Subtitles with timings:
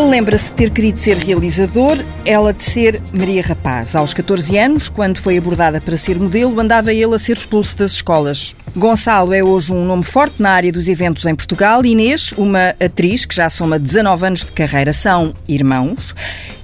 [0.00, 3.94] Ele lembra-se de ter querido ser realizador, ela de ser Maria Rapaz.
[3.94, 7.92] Aos 14 anos, quando foi abordada para ser modelo, andava ele a ser expulso das
[7.92, 8.56] escolas.
[8.74, 11.84] Gonçalo é hoje um nome forte na área dos eventos em Portugal.
[11.84, 16.14] Inês, uma atriz que já soma 19 anos de carreira, são irmãos.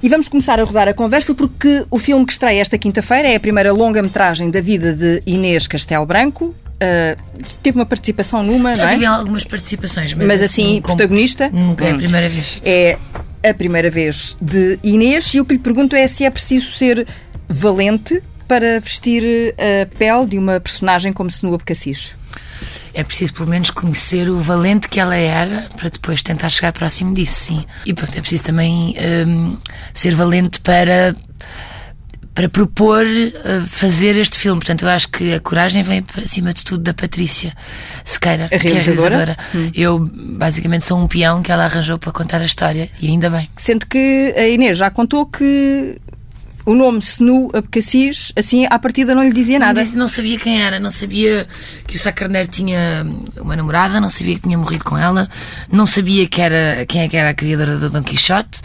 [0.01, 3.35] E vamos começar a rodar a conversa porque o filme que estreia esta quinta-feira é
[3.35, 7.19] a primeira longa-metragem da vida de Inês Castelo Branco, Uh,
[7.63, 8.93] teve uma participação numa, Já não é?
[8.93, 11.49] tive algumas participações, mas, Mas assim, como- protagonista?
[11.51, 12.61] Nunca é a primeira vez.
[12.63, 12.99] É
[13.49, 17.07] a primeira vez de Inês e o que lhe pergunto é se é preciso ser
[17.47, 22.15] valente para vestir a pele de uma personagem como Senua Abcacis.
[22.93, 27.13] É preciso pelo menos conhecer o valente que ela era para depois tentar chegar próximo
[27.13, 27.65] disso, sim.
[27.85, 28.95] E pronto, é preciso também
[29.27, 29.55] hum,
[29.93, 31.15] ser valente para
[32.37, 34.59] para propor uh, fazer este filme.
[34.59, 37.51] Portanto, eu acho que a coragem vem acima de tudo da Patrícia
[38.05, 39.09] Sequeira, A que é a realizadora?
[39.15, 39.71] realizadora.
[39.73, 43.49] Eu basicamente sou um peão que ela arranjou para contar a história e ainda bem.
[43.57, 45.97] Sendo que a Inês já contou que
[46.67, 49.85] o nome Senu Abcacis, assim, à partida não lhe dizia nada.
[49.85, 51.47] Não, não sabia quem era, não sabia
[51.87, 53.07] que o Sá Carneiro tinha
[53.39, 55.29] uma namorada, não sabia que tinha morrido com ela,
[55.71, 58.59] não sabia que era, quem é que era a criadora do Don Quixote.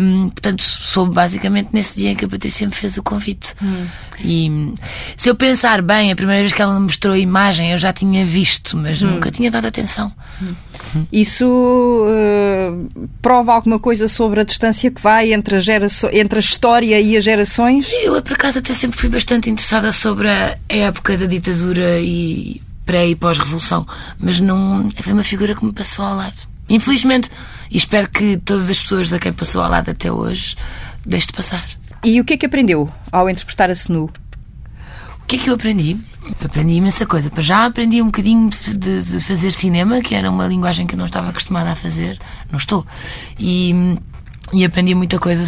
[0.00, 3.56] Hum, portanto, soube basicamente nesse dia em que a Patrícia me fez o convite.
[4.20, 4.74] E hum,
[5.16, 7.92] se eu pensar bem, a primeira vez que ela me mostrou a imagem eu já
[7.92, 10.12] tinha visto, mas nunca tinha dado atenção.
[11.12, 12.72] Isso eh,
[13.22, 17.16] prova alguma coisa sobre a distância que vai entre a, geraço- entre a história e
[17.16, 17.88] as gerações?
[18.02, 23.08] Eu, por acaso, até sempre fui bastante interessada sobre a época da ditadura e pré
[23.08, 23.86] e pós-revolução,
[24.18, 26.42] mas não foi uma figura que me passou ao lado.
[26.68, 27.30] Infelizmente,
[27.70, 30.56] e espero que todas as pessoas a quem passou ao lado até hoje
[31.04, 31.64] deixe de passar.
[32.04, 34.08] E o que é que aprendeu ao interpretar a Senu?
[35.26, 35.96] O que é que eu aprendi?
[36.24, 37.28] Eu aprendi imensa coisa.
[37.28, 40.98] Para já aprendi um bocadinho de, de- fazer cinema, que era uma linguagem que eu
[40.98, 42.16] não estava acostumada a fazer.
[42.48, 42.86] Não estou.
[43.36, 43.74] E,
[44.52, 45.44] e aprendi muita coisa.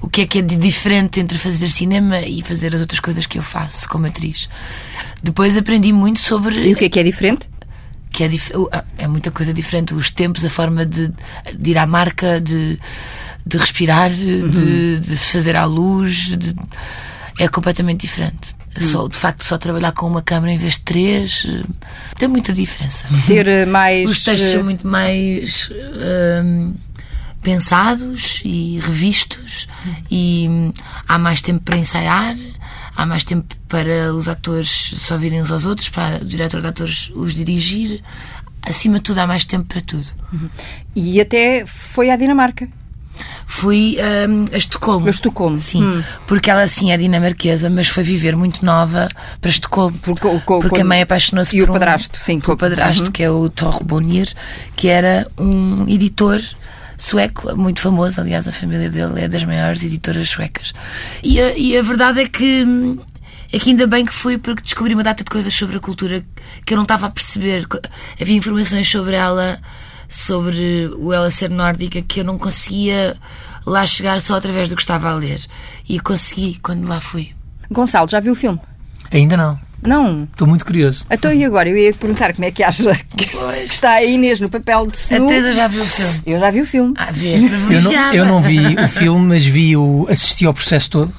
[0.00, 3.26] O que é que é de diferente entre fazer cinema e fazer as outras coisas
[3.26, 4.48] que eu faço como atriz.
[5.22, 7.48] Depois aprendi muito sobre E o que é que é diferente?
[8.10, 8.50] que é, dif-
[8.98, 9.94] é muita coisa diferente.
[9.94, 11.12] Os tempos, a forma de,
[11.56, 12.76] de ir à marca, de,
[13.46, 16.56] de respirar, de, de se fazer à luz, de-
[17.38, 18.55] é completamente diferente.
[18.80, 21.64] Só, de facto, só trabalhar com uma câmera em vez de três eh,
[22.18, 23.04] tem muita diferença.
[23.26, 24.10] Ter eh, mais.
[24.10, 25.70] Os textos eh, são muito mais
[26.44, 26.74] hum,
[27.42, 29.68] pensados e revistos
[30.10, 30.72] e hum,
[31.06, 32.36] há mais tempo para ensaiar,
[32.96, 36.66] há mais tempo para os atores só virem uns aos outros, para o diretor de
[36.66, 38.02] atores os dirigir.
[38.62, 40.08] Acima de tudo, há mais tempo para tudo.
[40.94, 42.68] E até foi à Dinamarca.
[43.46, 43.96] Fui
[44.28, 45.06] hum, a Estocolmo.
[45.06, 45.58] A Estocolmo.
[45.58, 46.02] Sim, Hum.
[46.26, 49.08] porque ela sim é dinamarquesa, mas foi viver muito nova
[49.40, 49.96] para Estocolmo.
[49.98, 52.56] Porque o- co- porque a quando- mãe apaixonou-se e o por um- padrasto, sim, pelo
[52.56, 53.12] padrasto, Uhum.
[53.12, 54.28] que é o Thor Bonnier,
[54.74, 56.42] que era um editor
[56.98, 60.72] sueco, muito famoso, aliás, a família dele é das maiores editoras suecas.
[61.22, 62.98] E a, e a verdade é que hum,
[63.52, 66.22] é que ainda bem que fui porque descobri uma data de coisas sobre a cultura
[66.64, 67.66] que eu não estava a perceber.
[68.20, 69.58] Havia informações sobre ela,
[70.08, 73.16] sobre o ela ser nórdica, que eu não conseguia
[73.66, 75.44] lá chegar só através do que estava a ler.
[75.88, 77.34] E consegui quando lá fui.
[77.70, 78.60] Gonçalo, já viu o filme?
[79.10, 79.65] Ainda não.
[79.86, 80.24] Não.
[80.30, 81.04] Estou muito curioso.
[81.10, 81.68] Então e agora?
[81.68, 83.70] Eu ia perguntar como é que acha que Pois.
[83.72, 85.28] está a Inês no papel de A Senu.
[85.28, 86.20] Teresa já viu o filme.
[86.26, 86.94] Eu já vi o filme.
[86.96, 87.34] Ah, vê,
[87.74, 91.12] Eu não, eu não vi o filme, mas vi o, assisti ao processo todo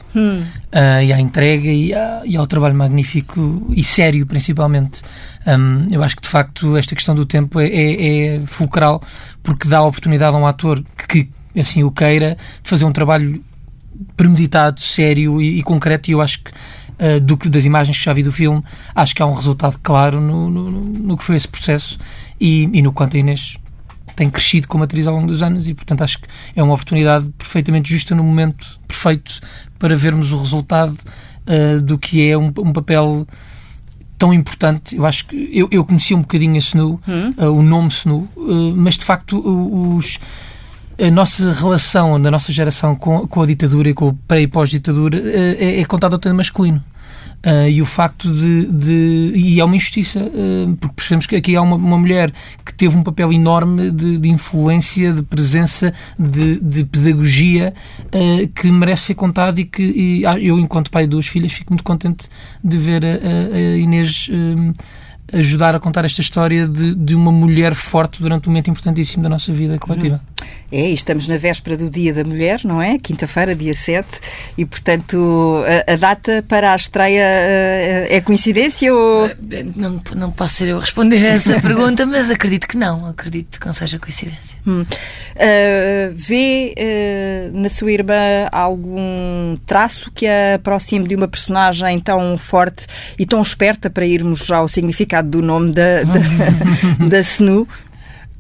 [0.72, 5.01] ah, e à entrega e, à- e ao trabalho magnífico e sério, principalmente.
[5.47, 9.01] Hum, eu acho que de facto esta questão do tempo é, é, é fulcral
[9.41, 13.41] porque dá a oportunidade a um ator que assim o queira de fazer um trabalho
[14.16, 16.09] premeditado, sério e, e concreto.
[16.09, 16.51] E eu acho que
[17.00, 18.63] ah, do que das imagens que já vi do filme,
[18.96, 21.97] acho que há um resultado claro no, no, no- que foi esse processo
[22.40, 23.58] e, e no quanto a Inês
[24.16, 27.28] tem crescido como atriz ao longo dos anos e, portanto, acho que é uma oportunidade
[27.38, 29.40] perfeitamente justa no momento perfeito
[29.78, 30.97] para vermos o resultado
[31.46, 33.28] ah, do que é um, um papel
[34.17, 34.96] tão importante.
[34.96, 36.99] Eu acho que eu, eu conhecia um bocadinho a Snu,
[37.38, 40.17] ah, o nome Snu, ah, mas de facto os
[40.99, 44.47] a nossa relação da nossa geração com, com a ditadura e com o pré e
[44.47, 46.84] pós-ditadura eh, é, é contada tema masculino.
[47.44, 51.55] Ah, e o facto de, de- E é uma injustiça, ah, porque percebemos que aqui
[51.55, 52.32] há uma, uma mulher
[52.66, 57.76] que teve um papel enorme de, de influência, de presença, de, de pedagogia,
[58.11, 61.52] ah, que merece ser contado e que e, ah, eu, enquanto pai de duas filhas,
[61.53, 62.28] fico muito contente
[62.64, 64.29] de ver a, a- Inês.
[65.34, 69.29] Ajudar a contar esta história de, de uma mulher forte durante um momento importantíssimo da
[69.29, 70.22] nossa vida coletiva.
[70.72, 72.97] É, estamos na véspera do Dia da Mulher, não é?
[72.97, 74.08] Quinta-feira, dia 7,
[74.58, 79.29] e portanto a, a, data para a estreia uh, é coincidência ou.
[79.76, 83.59] Não, não posso ser eu a responder a essa pergunta, mas acredito que não, acredito
[83.59, 84.59] que não seja coincidência.
[84.68, 84.82] Hum.
[84.82, 88.14] Uh, vê uh, na sua irmã
[88.52, 92.88] algum traço que a aproxime de uma personagem tão forte
[93.18, 97.67] e tão esperta para irmos ao significado do nome da, da, da Snu?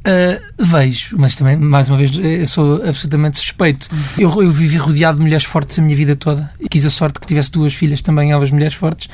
[0.07, 3.89] Uh, vejo, mas também, mais uma vez, eu sou absolutamente suspeito.
[4.17, 7.19] Eu, eu vivi rodeado de mulheres fortes a minha vida toda e quis a sorte
[7.19, 9.09] que tivesse duas filhas também, elas mulheres fortes,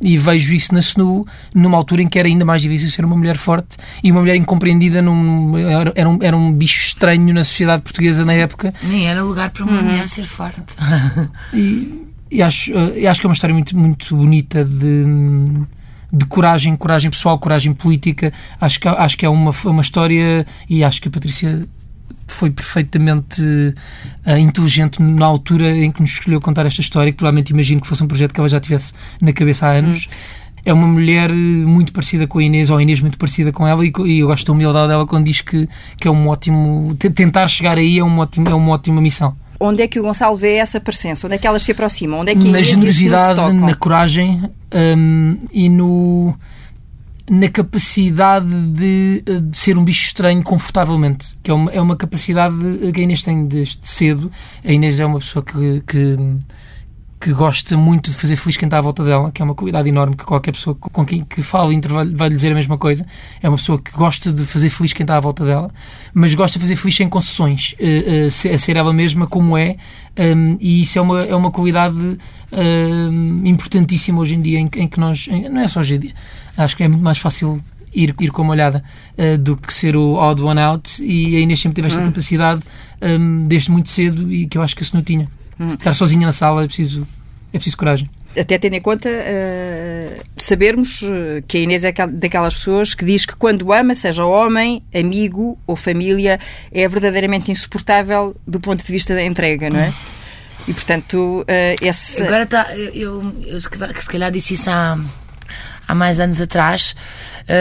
[0.00, 3.16] e vejo isso na SNU numa altura em que era ainda mais difícil ser uma
[3.16, 7.42] mulher forte e uma mulher incompreendida num, era, era, um, era um bicho estranho na
[7.42, 8.72] sociedade portuguesa na época.
[8.84, 9.82] Nem era lugar para uma uhum.
[9.82, 10.76] mulher ser forte.
[11.52, 15.66] e, e acho, e acho que é uma história muito, muito bonita de
[16.12, 18.32] de coragem, coragem pessoal, coragem política.
[18.60, 21.66] Acho que, acho que é uma, uma história e acho que a Patrícia
[22.28, 27.50] foi perfeitamente uh, inteligente na altura em que nos escolheu contar esta história, que provavelmente
[27.50, 30.06] imagino que fosse um projeto que ela já tivesse na cabeça há anos.
[30.06, 30.46] Hum.
[30.64, 33.86] É uma mulher muito parecida com a Inês, ou a Inês muito parecida com ela,
[33.86, 36.96] e, eu gosto da humildade dela quando diz que, que é um ótimo.
[36.96, 39.36] Tentar chegar aí é, um ótimo, é uma ótima missão.
[39.58, 41.26] Onde é que o Gonçalo vê essa presença?
[41.26, 42.20] Onde é que elas se aproximam?
[42.20, 44.42] Onde é que na generosidade, na coragem
[44.74, 46.34] um, e no
[47.28, 52.54] na capacidade de, de, ser um bicho estranho confortavelmente, que é uma, é uma capacidade
[52.94, 54.30] que a Inês tem desde cedo.
[54.64, 56.16] A Inês é uma pessoa que, que
[57.20, 59.88] que gosta muito de fazer feliz quem está à volta dela, que é uma qualidade
[59.88, 61.72] enorme que qualquer pessoa com quem que fala
[62.14, 63.06] vai lhe dizer a mesma coisa.
[63.42, 65.70] É uma pessoa que gosta de fazer feliz quem está à volta dela,
[66.12, 69.76] mas gosta de fazer feliz sem concessões, uh, uh, a ser ela mesma como é,
[70.18, 74.88] um, e isso é uma, é uma qualidade uh, importantíssima hoje em dia, em, em
[74.88, 76.14] que nós, em, não é só hoje em dia,
[76.56, 77.62] acho que é muito mais fácil
[77.94, 78.84] ir, ir com uma olhada
[79.18, 82.06] uh, do que ser o odd one out e a Inês sempre teve esta hum.
[82.06, 82.62] capacidade
[83.02, 85.28] um, desde muito cedo e que eu acho que isso não tinha.
[85.58, 85.66] Hum.
[85.66, 87.06] Estar sozinha na sala é preciso,
[87.52, 88.10] é preciso coragem.
[88.38, 93.24] Até tendo em conta uh, sabermos eh, que a Inês é daquelas pessoas que diz
[93.24, 96.38] que quando ama, seja homem, amigo ou família,
[96.70, 99.90] é verdadeiramente insuportável do ponto de vista da entrega, não é?
[100.68, 102.22] E portanto, uh, esse.
[102.22, 102.76] Agora está.
[102.76, 104.98] Eu, eu, eu, se calhar disse isso há,
[105.88, 106.94] há mais anos atrás.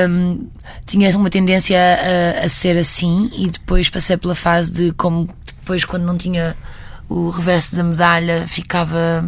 [0.10, 0.48] Um,
[0.86, 5.86] tinha uma tendência a, a, ser assim e depois passei pela fase de como depois,
[5.86, 6.56] quando não tinha
[7.10, 9.26] o reverso da medalha ficava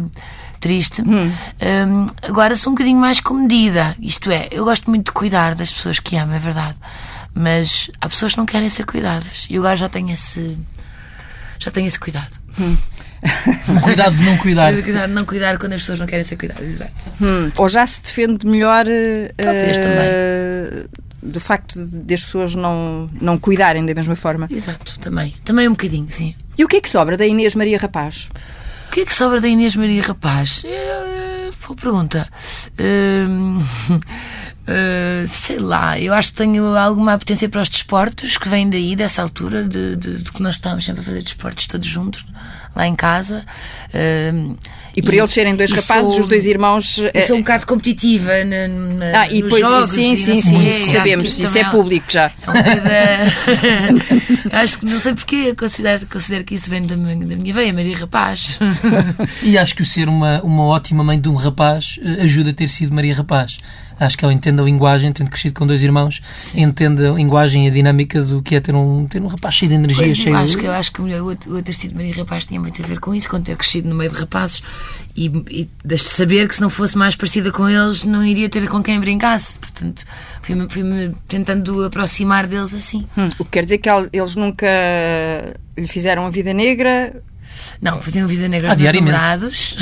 [0.60, 1.02] triste.
[1.02, 1.32] Hum.
[1.60, 3.96] Um, agora sou um bocadinho mais comedida.
[4.00, 6.76] Isto é, eu gosto muito de cuidar das pessoas que amo, é verdade.
[7.34, 9.46] Mas há pessoas que não querem ser cuidadas.
[9.48, 10.58] E agora já tenho esse.
[11.58, 12.38] Já tenho esse cuidado.
[12.58, 12.76] Hum.
[13.82, 14.72] cuidado de não cuidar.
[14.82, 16.68] Cuidado de não cuidar quando as pessoas não querem ser cuidadas.
[16.68, 16.92] Exato.
[17.20, 17.50] Hum.
[17.56, 18.86] Ou já se defende melhor.
[19.36, 20.88] Talvez uh, também
[21.20, 24.46] do facto de as pessoas não, não cuidarem da mesma forma.
[24.50, 25.34] Exato, também.
[25.44, 26.34] Também um bocadinho, sim.
[26.58, 28.28] E o que é que sobra da Inês Maria Rapaz?
[28.88, 30.64] O que é que sobra da Inês Maria Rapaz?
[30.64, 32.28] É, boa pergunta.
[32.76, 33.62] Uh,
[33.94, 38.96] uh, sei lá, eu acho que tenho alguma apetência para os desportos que vêm daí,
[38.96, 42.26] dessa altura, de, de, de que nós estávamos sempre a fazer desportos todos juntos,
[42.74, 43.46] lá em casa.
[43.94, 44.58] Uh,
[44.96, 46.98] e por e, eles serem dois rapazes, sou, os dois irmãos.
[47.12, 49.90] Eu sou um bocado competitiva na, na, ah, e depois, jogos.
[49.90, 52.32] Sim, sim, sim, sim sabemos, isso é público já.
[52.46, 52.54] É um
[54.52, 57.72] acho que não sei porquê, considero, considero que isso vem da minha, da minha veia,
[57.72, 58.58] Maria Rapaz.
[59.42, 62.54] e acho que o ser uma, uma ótima mãe de um rapaz eh, ajuda a
[62.54, 63.58] ter sido Maria Rapaz.
[64.00, 66.62] Acho que ela entende a linguagem, tendo crescido com dois irmãos, Sim.
[66.62, 69.70] entende a linguagem e a dinâmica do que é ter um, ter um rapaz cheio
[69.70, 70.04] de energia.
[70.04, 70.56] Pois, cheio acho de...
[70.58, 73.14] que, eu acho que o, o ter sido Maria Rapaz tinha muito a ver com
[73.14, 74.62] isso, com ter crescido no meio de rapazes
[75.16, 78.68] e, e de saber que se não fosse mais parecida com eles, não iria ter
[78.68, 79.58] com quem brincasse.
[79.58, 80.04] Portanto,
[80.42, 83.06] fui-me fui tentando aproximar deles assim.
[83.16, 84.66] Hum, o que quer dizer que eles nunca
[85.76, 87.22] lhe fizeram a vida negra?
[87.80, 89.76] Não, faziam a vida negra aos namorados.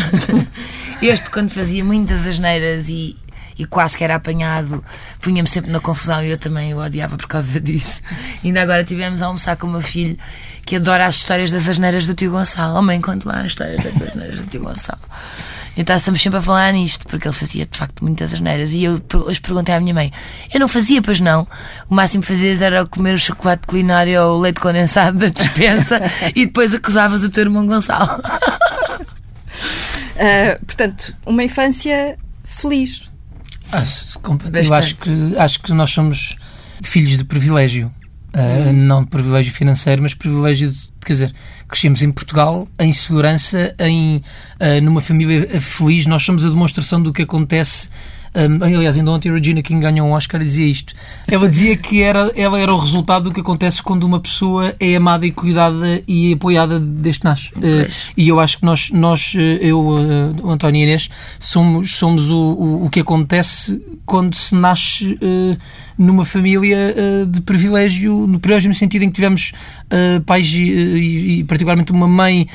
[1.02, 3.16] este, quando fazia muitas asneiras e,
[3.58, 4.84] e quase que era apanhado,
[5.20, 8.00] punha-me sempre na confusão e eu também o odiava por causa disso.
[8.42, 10.16] E ainda agora tivemos a almoçar com o meu filho
[10.64, 12.76] que adora as histórias das asneiras do tio Gonçalo.
[12.76, 15.00] Homem, conte lá as histórias das asneiras do tio Gonçalo.
[15.76, 18.72] Então estamos sempre a falar nisto, porque ele fazia de facto muitas asneiras.
[18.72, 20.10] E eu hoje perguntei à minha mãe:
[20.52, 21.46] eu não fazia, pois não.
[21.88, 26.00] O máximo que fazias era comer o chocolate culinário ou o leite condensado da dispensa
[26.34, 28.22] e depois acusavas o teu irmão Gonçalo.
[30.16, 33.10] Uh, portanto, uma infância feliz.
[33.72, 34.18] Acho,
[34.68, 36.36] eu acho que, acho que nós somos
[36.82, 37.92] filhos de privilégio.
[38.34, 41.34] Uh, não de privilégio financeiro, mas privilégio de, quer dizer,
[41.66, 46.06] crescemos em Portugal, em segurança, em, uh, numa família feliz.
[46.06, 47.88] Nós somos a demonstração do que acontece
[48.36, 50.92] Um, aliás, ainda ontem a Regina King ganhou um Oscar e dizia isto.
[51.26, 54.94] Ela dizia que era, ela era o resultado do que acontece quando uma pessoa é
[54.94, 57.48] amada e cuidada e apoiada desde nasce.
[57.56, 62.36] Uh, e eu acho que nós, nós eu, uh, o António Inês, somos, somos o,
[62.36, 65.56] o, o que acontece quando se nasce uh,
[65.96, 66.94] numa família
[67.26, 69.52] de privilégio, no privilégio no sentido em que tivemos
[70.26, 72.46] pais e, e, e, particularmente uma mãe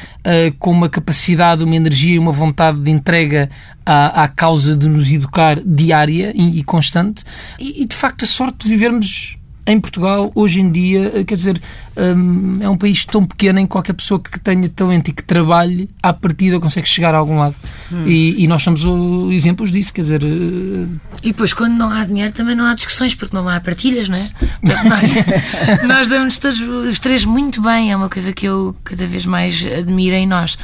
[0.59, 3.49] com uma capacidade, uma energia e uma vontade de entrega
[3.83, 7.23] à, à causa de nos educar diária e, constante.
[7.59, 9.37] E, e de facto a sorte de vivermos
[9.71, 11.61] em Portugal, hoje em dia, eh, quer dizer,
[11.95, 15.23] hum, é um país tão pequeno em que qualquer pessoa que tenha talento e que
[15.23, 17.55] trabalhe, à partida consegue chegar a algum lado.
[17.91, 18.05] Hum.
[18.05, 20.23] E, e, nós somos o, exemplos disso, quer dizer.
[20.23, 20.99] Uh...
[21.23, 24.17] E depois, quando não há dinheiro, também não há discussões, porque não há partilhas, não
[24.17, 24.29] é?
[24.61, 25.13] Portanto, nós,
[25.87, 29.65] nós damos todos os três muito bem, é uma coisa que eu cada vez mais
[29.65, 30.57] admiro em nós.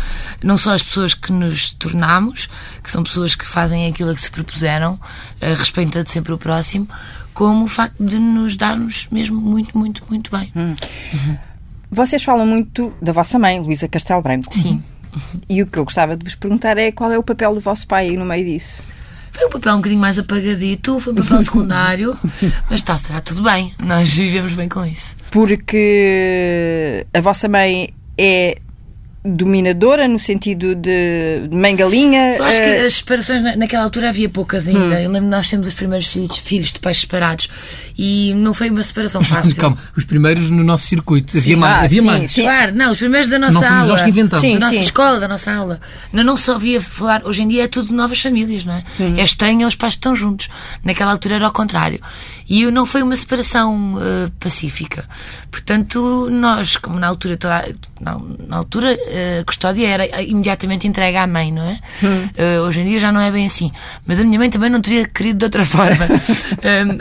[0.44, 2.50] Não só as pessoas que nos tornamos,
[2.84, 6.88] que são pessoas que fazem aquilo a que se propuseram, uh, respeitando sempre o próximo
[7.38, 10.52] como o facto de nos darmos mesmo muito, muito, muito bem.
[10.56, 10.76] Hum.
[11.14, 11.38] Uhum.
[11.92, 14.52] Vocês falam muito da vossa mãe, Luísa Castelo Branco.
[14.52, 14.84] Sim.
[15.48, 17.86] E o que eu gostava de vos perguntar é qual é o papel do vosso
[17.88, 18.82] pai aí no meio disso?
[19.32, 22.18] Foi um papel um bocadinho mais apagadito, foi um papel secundário,
[22.72, 25.16] mas está, está tudo bem, nós vivemos bem com isso.
[25.30, 28.58] Porque a vossa mãe é
[29.36, 32.38] dominadora no sentido de, mãe galinha?
[32.38, 34.80] Eu acho que eh, as separações naquela altura havia poucas ainda.
[34.80, 34.94] Hum.
[34.94, 37.50] Eu lembro nós temos os primeiros filhos, filhos de pais separados
[37.98, 39.56] e não foi uma separação fácil.
[39.56, 41.32] Calma, os primeiros no nosso circuito.
[41.32, 41.40] Sim.
[41.40, 41.76] Havia mais.
[41.76, 42.32] Ah, havia sim, mais.
[42.32, 42.42] Sim.
[42.44, 43.88] Claro, não, os primeiros da nossa não aula.
[43.88, 44.42] Nós que inventamos.
[44.42, 45.80] Sim, da nossa escola, da nossa aula.
[46.12, 48.84] Não, não só ouvia falar, hoje em dia é tudo novas famílias, não é?
[49.00, 49.16] Hum.
[49.18, 50.48] É estranho os pais estão juntos.
[50.84, 52.00] Naquela altura era ao contrário.
[52.50, 55.08] E não foi uma separação uh, pacífica.
[55.52, 61.18] Portanto, nós, como na altura, toda, na, na altura, uh, a custódia era imediatamente entregue
[61.18, 61.80] à mãe, não é?
[62.04, 62.30] Hum.
[62.38, 63.72] Uh, hoje em dia já não é bem assim.
[64.06, 66.06] Mas a minha mãe também não teria querido de outra forma.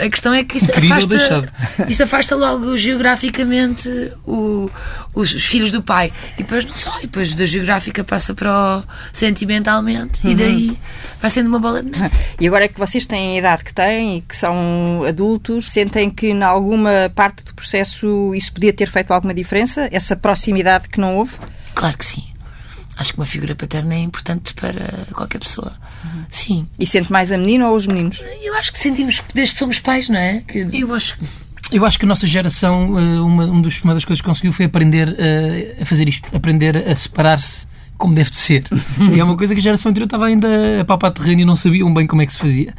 [0.04, 1.52] a questão é que isso afasta,
[1.88, 3.88] isso afasta logo geograficamente
[4.26, 4.70] o,
[5.14, 6.12] os, os, filhos do pai.
[6.34, 8.82] E depois não só, e depois da geográfica passa para o
[9.12, 10.32] sentimentalmente uhum.
[10.32, 10.78] e daí
[11.20, 12.14] vai sendo uma bola de neve.
[12.38, 16.10] E agora é que vocês têm a idade que têm e que são adultos, sentem
[16.10, 19.88] que em alguma parte do processo isso podia ter feito alguma diferença?
[19.90, 21.32] Essa proximidade que não houve?
[21.76, 22.24] Claro que sim.
[22.96, 25.72] Acho que uma figura paterna é importante para qualquer pessoa.
[26.02, 26.24] Uhum.
[26.30, 26.68] Sim.
[26.78, 28.20] E sente mais a menina ou os meninos?
[28.42, 30.40] Eu acho que sentimos desde que somos pais, não é?
[30.40, 30.66] Que...
[30.72, 31.16] Eu acho
[31.72, 35.08] eu acho que a nossa geração, eh, uma, uma das coisas que conseguiu foi aprender
[35.08, 37.66] uh, a fazer isto, aprender a separar-se
[37.98, 38.64] como deve de ser.
[39.12, 40.48] e é uma coisa que a geração anterior estava ainda
[40.80, 42.72] a papar terreno e não sabiam bem como é que se fazia.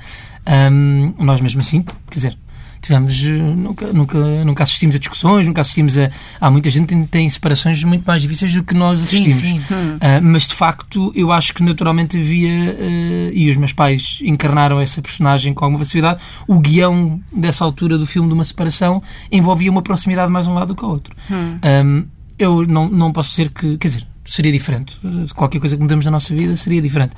[0.72, 2.38] Um, nós mesmo assim, quer dizer,
[2.82, 6.10] tivemos eh, nunca, nunca, nunca assistimos a discussões, nunca assistimos a.
[6.40, 9.38] Há muita gente que tem separações muito mais difíceis do que nós assistimos.
[9.38, 9.74] Sim, sim.
[9.74, 14.80] Uh, mas de facto, eu acho que naturalmente havia, uh, e os meus pais encarnaram
[14.80, 16.22] essa personagem com alguma facilidade.
[16.48, 20.70] O guião dessa altura do filme de uma separação envolvia uma proximidade mais um lado
[20.70, 21.16] do que o outro.
[21.30, 21.60] Hum.
[21.64, 22.06] Um,
[22.40, 23.78] eu não, não posso dizer que.
[23.78, 25.00] Quer dizer, seria diferente.
[25.36, 27.14] Qualquer coisa que mudamos na nossa vida seria diferente.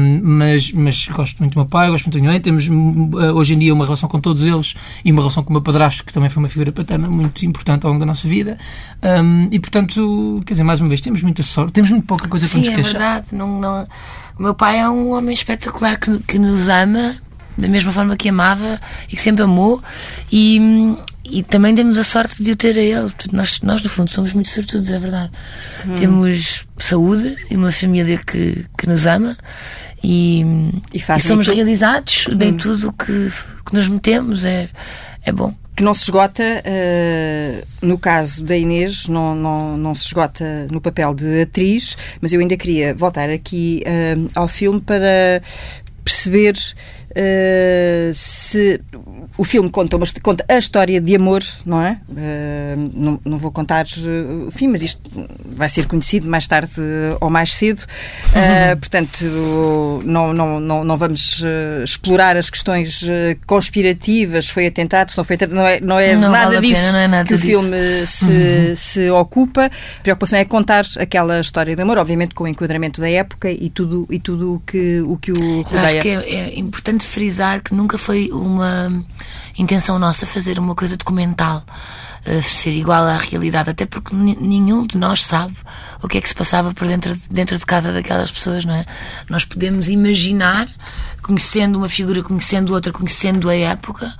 [0.00, 2.40] Um, mas, mas gosto muito do meu pai, gosto muito da minha mãe.
[2.40, 4.74] Temos uh, hoje em dia uma relação com todos eles
[5.04, 7.84] e uma relação com o meu padrasto, que também foi uma figura paterna muito importante
[7.84, 8.58] ao longo da nossa vida.
[9.02, 12.48] Um, e portanto, quer dizer, mais uma vez, temos muita sorte, temos muito pouca coisa
[12.48, 12.88] para nos queixar.
[12.88, 13.26] É verdade.
[13.32, 13.86] Não, não...
[14.38, 17.16] O meu pai é um homem espetacular que, que nos ama
[17.56, 19.82] da mesma forma que amava e que sempre amou
[20.30, 20.60] e,
[21.24, 23.12] e também temos a sorte de o ter a ele.
[23.32, 25.30] Nós, nós no fundo, somos muito sortudos, é verdade.
[25.86, 25.94] Hum.
[25.96, 29.36] Temos saúde e uma família que, que nos ama
[30.02, 30.44] e,
[30.92, 32.38] e, e somos realizados hum.
[32.40, 33.32] em tudo que,
[33.64, 34.44] que nos metemos.
[34.44, 34.68] É,
[35.24, 40.06] é bom que não se esgota, uh, no caso da Inês, não, não, não se
[40.06, 45.42] esgota no papel de atriz, mas eu ainda queria voltar aqui uh, ao filme para
[46.02, 46.56] perceber
[47.16, 48.80] uh, se
[49.38, 51.98] o filme conta, uma, conta a história de amor, não é?
[52.08, 55.02] Uh, não, não vou contar uh, o fim, mas isto
[55.54, 56.72] vai ser conhecido mais tarde
[57.20, 57.80] ou mais cedo.
[57.80, 59.24] Uh, portanto,
[60.04, 61.42] não, não, não, não vamos
[61.84, 63.04] explorar as questões
[63.46, 67.02] conspirativas, foi atentado, se não foi atentado, não é, não é não nada disso pena,
[67.02, 67.44] é nada que disso.
[67.44, 68.76] o filme se, uhum.
[68.76, 69.66] se ocupa.
[69.66, 73.68] A preocupação é contar aquela história de amor, obviamente com o enquadramento da época e
[73.68, 75.86] tudo, e tudo o, que, o que o rodeia.
[75.86, 79.04] Acho que é, é importante frisar que nunca foi uma
[79.58, 81.62] intenção nossa fazer uma coisa documental,
[82.26, 85.56] uh, ser igual à realidade, até porque nenhum de nós sabe
[86.02, 88.84] o que é que se passava por dentro, dentro de cada daquelas pessoas, não é?
[89.28, 90.68] Nós podemos imaginar
[91.26, 94.14] conhecendo uma figura, conhecendo outra, conhecendo a época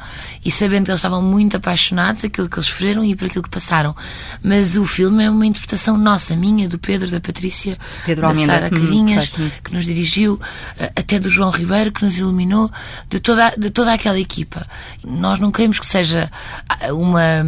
[0.44, 3.50] e sabendo que eles estavam muito apaixonados aquilo que eles sofreram e por aquilo que
[3.50, 3.94] passaram.
[4.42, 8.66] Mas o filme é uma interpretação nossa, minha, do Pedro, da Patrícia, Pedro da Sara
[8.66, 9.52] Hum, Carinhas, faz-me.
[9.62, 10.40] que nos dirigiu,
[10.78, 12.68] eh, até do João Ribeiro, que nos iluminou,
[13.08, 14.66] de toda, de toda aquela equipa.
[15.04, 16.28] Nós não queremos que seja
[16.68, 17.44] ah, uma,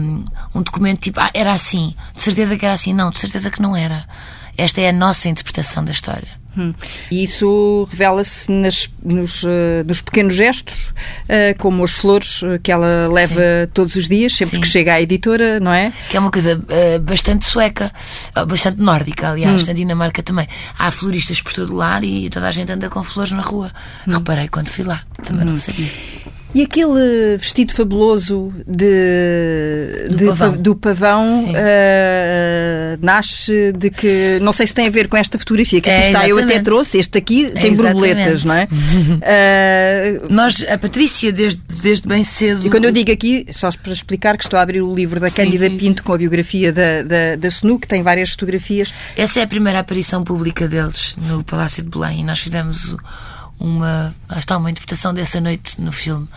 [0.55, 2.93] um documento tipo, ah, era assim, de certeza que era assim.
[2.93, 4.05] Não, de certeza que não era.
[4.57, 6.29] Esta é a nossa interpretação da história.
[6.57, 6.75] Hum.
[7.09, 8.89] E isso revela-se nos,
[9.45, 10.93] eh, nos pequenos gestos,
[11.29, 13.41] eh, como as flores eh, que ela leva
[13.73, 14.63] todos os dias, sempre Sim.
[14.63, 15.93] que chega à editora, não é?
[16.11, 16.61] Que é uma coisa
[17.03, 17.93] bastante sueca,
[18.49, 19.33] bastante nórdica, Hum.
[19.33, 20.49] aliás, na Dinamarca também.
[20.77, 23.71] Há floristas por todo o lar e toda a gente anda com flores na rua.
[24.09, 24.15] Hum.
[24.15, 25.93] Reparei quando fui lá, também não sabia.
[26.55, 30.51] E aquele vestido fabuloso de, Do de pavão.
[30.53, 34.39] pa- do pavão eh, nasce de que.
[34.41, 36.61] Não sei se tem a ver com esta fotografia que aqui É, está, eu até
[36.61, 36.99] trouxe.
[36.99, 37.77] Este aqui tem exatamente.
[37.83, 38.67] borboletas, não é?
[39.23, 42.67] Eh, Nós, a Patrícia, desde, desde bem cedo.
[42.67, 45.29] E quando eu digo aqui, só para explicar que estou a abrir o livro da
[45.31, 48.93] Cândida Pinto com a biografia da, da, da Snu, que tem várias fotografias.
[49.17, 52.97] Essa é a primeira aparição pública deles no Palácio de Belém e nós fizemos
[53.59, 56.29] uma, lá está, uma interpretação dessa noite no filme.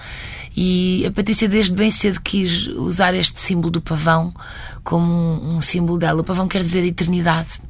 [0.55, 4.33] E a Patrícia desde bem cedo quis usar este símbolo do pavão
[4.83, 6.21] como um, um símbolo dela.
[6.21, 7.61] O pavão quer dizer eternidade.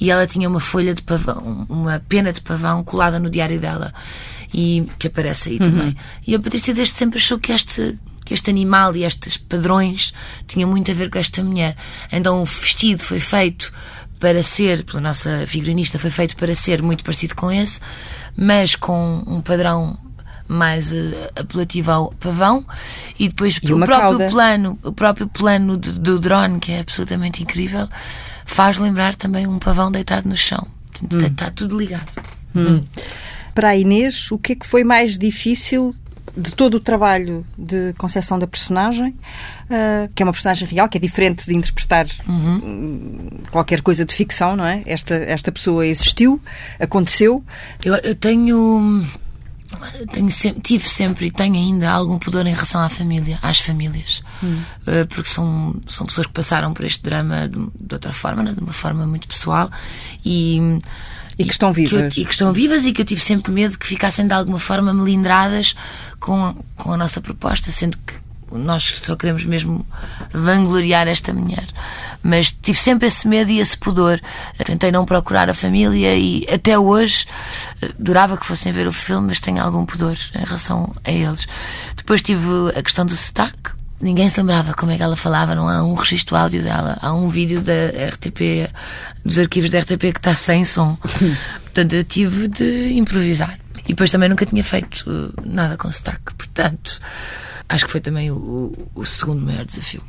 [0.00, 3.92] E ela tinha uma folha de pavão, uma pena de pavão colada no diário dela
[4.52, 5.96] e que aparece aí também.
[6.26, 10.14] E a Patrícia desde sempre achou que este que este animal e estes padrões
[10.46, 11.76] tinham muito a ver com esta mulher.
[12.10, 13.72] Então o vestido foi feito
[14.20, 17.80] para ser, pela nossa figurinista, foi feito para ser muito parecido com esse,
[18.36, 19.98] mas com um padrão
[20.48, 22.64] mais eh, apelativo ao pavão
[23.18, 24.26] e depois E o próprio cauda.
[24.28, 27.88] plano, o próprio plano do, do drone, que é absolutamente incrível,
[28.44, 30.66] faz lembrar também um pavão deitado no chão.
[30.92, 32.22] Portanto, Está tudo ligado.
[33.54, 35.94] Para a Inês, o que é que foi mais difícil
[36.36, 39.14] de todo o trabalho de concepção da personagem,
[39.70, 44.14] ah, que é uma personagem real, que é diferente de interpretar hum, qualquer coisa de
[44.14, 44.82] ficção, não é?
[44.86, 46.40] Esta, esta pessoa existiu,
[46.80, 47.44] aconteceu.
[47.84, 49.06] Eu, eu tenho.
[50.12, 54.22] tenho sempre, tive sempre e tenho ainda algum pudor em relação à família, às famílias.
[54.86, 58.52] Eh, Porque são, são pessoas que passaram por este drama de, de outra forma, né,
[58.52, 59.70] de uma forma muito pessoal.
[60.24, 60.78] E.
[61.38, 62.16] E que estão vivas.
[62.16, 64.92] e que estão vivas e que eu tive sempre medo que ficassem de alguma forma
[64.92, 65.74] melindradas
[66.20, 68.14] com, com a nossa proposta, sendo que
[68.58, 69.86] nós só queremos mesmo
[70.32, 71.66] vangloriar esta mulher.
[72.22, 74.20] Mas tive sempre esse medo e esse pudor.
[74.58, 77.26] Eu tentei não procurar a família e até hoje
[77.80, 81.46] eh, adorava que fossem ver o filme, mas tenho algum pudor em relação a eles.
[81.96, 83.81] Depois tive a questão do sotaque.
[84.02, 87.14] Ninguém se lembrava como é que ela falava, não há um registro áudio dela, há
[87.14, 87.72] um vídeo da
[88.08, 88.68] RTP,
[89.24, 90.98] dos arquivos da RTP que está sem som.
[91.62, 93.58] Portanto, eu tive de improvisar.
[93.84, 96.34] E depois também nunca tinha feito uh, nada com sotaque.
[96.36, 97.00] Portanto,
[97.68, 100.02] acho que foi também o, o- segundo maior desafio.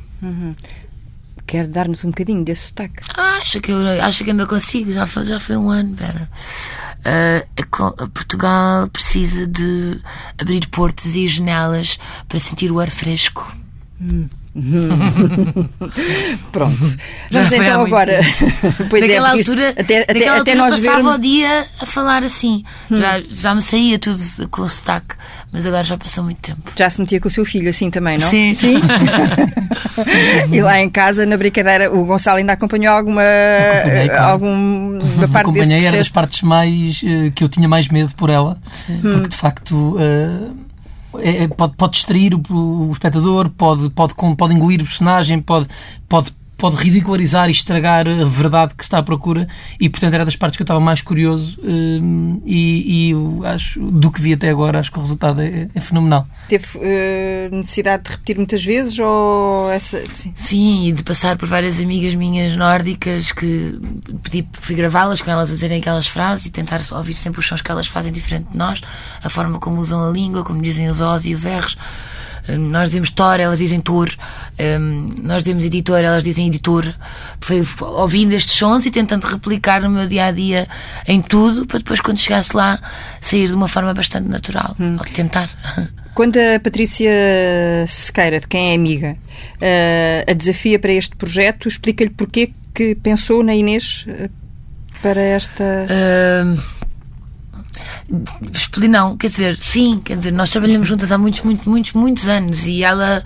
[1.46, 3.02] Quer dar-nos um bocadinho desse sotaque?
[3.16, 6.28] Ah, acho que, eu, acho que ainda consigo, já foi, já foi um ano, pera.
[7.04, 10.00] A Portugal precisa de
[10.38, 13.54] abrir portas e janelas para sentir o ar fresco.
[16.52, 16.78] Pronto.
[17.30, 18.20] Já Vamos então muito agora.
[18.88, 21.14] pois naquela é, porque isto- altura, até, até, naquela até altura nós passava vermos.
[21.14, 22.62] o dia a falar assim.
[22.90, 24.18] Já, já me saía tudo
[24.50, 25.16] com o sotaque,
[25.52, 26.70] mas agora já passou muito tempo.
[26.76, 28.28] Já se metia com o seu filho assim também, não?
[28.30, 28.54] Sim.
[28.54, 28.76] Sim?
[30.52, 33.22] e lá em casa, na brincadeira, o Gonçalo ainda acompanhou alguma,
[34.06, 34.32] claro.
[34.32, 35.00] alguma
[35.32, 38.56] parte desse Acompanhei, era das partes mais eh, que eu tinha mais medo por ela,
[39.02, 40.50] porque de facto eh,
[41.20, 42.42] é- é- pode, pode distrair o,
[42.88, 45.68] o espectador, pode, pode, pode engolir o personagem, pode,
[46.08, 46.32] pode,
[46.64, 49.46] pode ridicularizar e estragar a verdade que se está à procura,
[49.78, 51.60] e portanto era das partes que eu estava mais curioso.
[51.62, 55.68] eh, e, e eu acho, do que vi até agora, acho que o resultado é,
[55.74, 56.26] é fenomenal.
[56.48, 60.02] Teve eh, necessidade de repetir muitas vezes ou essa.
[60.06, 60.32] Sim.
[60.34, 63.78] Sim, e de passar por várias amigas minhas nórdicas que
[64.22, 67.60] pedi, fui gravá-las com elas a dizerem aquelas frases e tentar ouvir sempre os sons
[67.60, 68.80] que elas fazem diferente de nós,
[69.22, 71.76] a forma como usam a língua, como dizem os Os e os R's.
[72.48, 74.08] Hum, Nós dizemos Tor, elas dizem Tour.
[74.58, 76.84] Hum, Nós dizemos editor, elas dizem editor.
[77.40, 80.68] Foi ouvindo estes sons e tentando replicar no meu dia a dia
[81.06, 82.78] em tudo, para depois, quando chegasse lá,
[83.20, 84.76] sair de uma forma bastante natural.
[84.78, 85.48] Ou tentar.
[86.14, 87.10] Quando a Patrícia
[87.88, 89.16] Sequeira, de quem é amiga,
[89.60, 94.30] eh, a desafia para este projeto, explica-lhe porque que pensou na Inês eh,
[95.02, 95.64] para esta.
[95.64, 96.73] Expli-
[98.88, 102.66] não, quer dizer, sim, quer dizer, nós trabalhamos juntas há muitos, muitos, muitos, muitos anos
[102.66, 103.22] e ela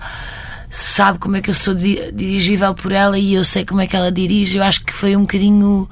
[0.69, 3.87] sabe como é que eu sou di- dirigível por ela e eu sei como é
[3.87, 4.57] que ela dirige.
[4.57, 5.89] Eu acho que foi um bocadinho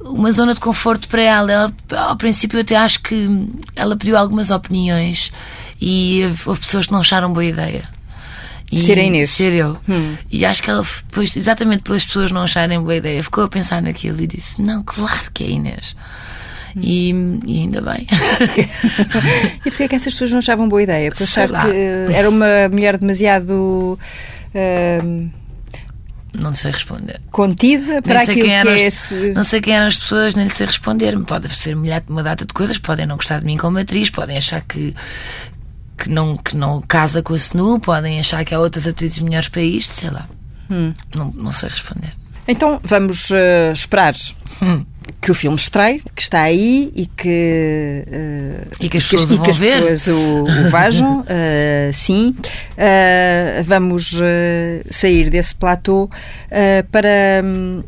[0.00, 1.50] uma zona de conforto para ela.
[1.52, 1.72] ela.
[1.96, 3.28] Ao princípio, eu até acho que
[3.74, 5.32] ela pediu algumas opiniões
[5.80, 7.82] e houve pessoas que não acharam boa ideia.
[8.70, 9.30] E ser a Inês.
[9.30, 9.78] Ser eu.
[9.88, 10.16] Hum.
[10.30, 13.80] E acho que ela, depois, exatamente pelas pessoas não acharem boa ideia, ficou a pensar
[13.80, 15.96] naquilo e disse: Não, claro que é Inês.
[16.76, 16.80] Hum.
[16.82, 17.10] E,
[17.46, 18.06] e, ainda bem.
[19.64, 21.10] e porquê é que essas pessoas não achavam boa ideia?
[21.10, 23.98] Por achar que era uma mulher demasiado.
[24.54, 25.30] Uh,
[26.36, 27.20] não sei responder.
[27.30, 30.66] Contida para aquilo que é as, Não sei quem eram as pessoas, nem lhe sei
[30.66, 31.18] responder.
[31.24, 34.60] Pode ser uma data de coisas, podem não gostar de mim como atriz, podem achar
[34.60, 34.94] que,
[35.96, 39.48] que, não, que não casa com a Snu, podem achar que há outras atrizes melhores
[39.48, 40.28] para isto, sei lá.
[40.70, 40.92] Hum.
[41.14, 42.10] Não, não sei responder.
[42.46, 44.14] Então vamos uh, esperar
[44.62, 44.84] hum.
[45.20, 49.38] Que o filme estreie, que está aí e que, uh, e que as pessoas, que,
[49.38, 51.20] que as pessoas o, o vejam.
[51.20, 51.24] uh,
[51.92, 52.34] sim.
[53.64, 54.14] vamos
[54.90, 56.08] sair desse platô
[56.90, 57.82] para um,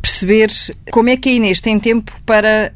[0.00, 0.50] perceber
[0.90, 2.72] como é que a Inês tem tempo para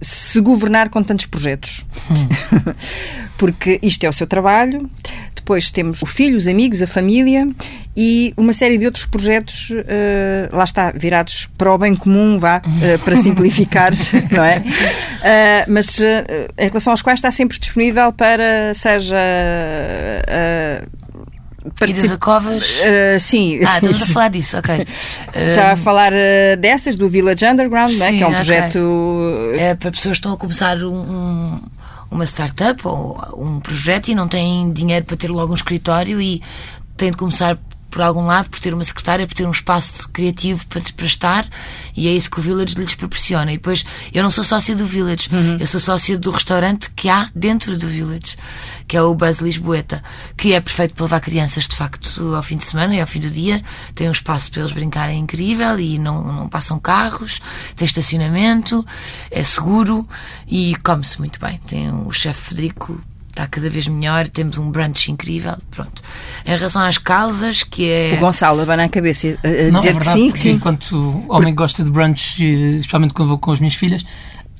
[0.00, 1.84] se governar com tantos projetos.
[2.10, 2.74] Hum.
[3.36, 4.90] Porque isto é o seu trabalho,
[5.34, 7.48] depois temos o filho, os amigos, a família
[7.96, 12.58] e uma série de outros projetos, uh, lá está, virados para o bem comum, vá,
[12.64, 13.92] uh, para simplificar,
[14.30, 14.58] não é?
[14.58, 19.16] Uh, mas em relação aos quais está sempre disponível para, seja
[21.86, 22.78] Idas a Covas?
[22.78, 23.60] Uh, sim.
[23.66, 24.86] Ah, estamos a falar disso, ok.
[25.50, 28.36] Está a falar uh, dessas, do Village Underground, sim, né, que é um okay.
[28.36, 29.52] projeto.
[29.54, 31.60] É para pessoas que estão a começar um,
[32.10, 36.42] uma startup ou um projeto e não têm dinheiro para ter logo um escritório e
[36.96, 37.58] têm de começar
[37.90, 41.48] por algum lado, por ter uma secretária, por ter um espaço criativo para, para estar,
[41.96, 43.52] e é isso que o Village lhes proporciona.
[43.52, 45.56] E depois, eu não sou sócia do Village, uhum.
[45.58, 48.36] eu sou sócia do restaurante que há dentro do Village,
[48.86, 50.02] que é o Buzz Lisboeta,
[50.36, 53.20] que é perfeito para levar crianças, de facto, ao fim de semana e ao fim
[53.20, 53.62] do dia.
[53.94, 57.40] Tem um espaço para eles brincarem incrível e não, não passam carros,
[57.76, 58.84] tem estacionamento,
[59.30, 60.08] é seguro
[60.46, 61.60] e come-se muito bem.
[61.66, 63.02] Tem o chefe Federico
[63.40, 66.02] está cada vez melhor, temos um brunch incrível, pronto.
[66.44, 68.14] Em relação às causas, que é...
[68.14, 70.50] O Gonçalo abana a cabeça a, a Não, dizer é verdade, que sim, que sim.
[70.50, 74.04] Enquanto homem gosta de brunch, eh, especialmente quando vou com as minhas filhas,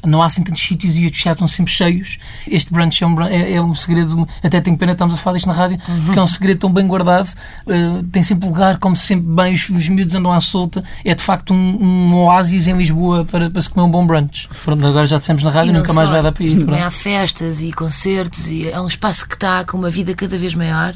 [0.05, 2.19] não há assim tantos sítios e os já estão sempre cheios.
[2.47, 5.47] Este brunch é um, é, é um segredo, até tenho pena estamos a falar disto
[5.47, 6.05] na rádio, uhum.
[6.05, 9.55] porque é um segredo tão bem guardado, uh, tem sempre lugar, come -se sempre bem,
[9.55, 10.83] os, os miúdos andam à solta.
[11.05, 14.49] É de facto um, um oásis em Lisboa para, para se comer um bom brunch.
[14.65, 16.65] Pronto, agora já dissemos na rádio, nunca só, mais vai dar para ir.
[16.65, 16.75] Pronto.
[16.75, 20.55] Há festas e concertos e é um espaço que está com uma vida cada vez
[20.55, 20.95] maior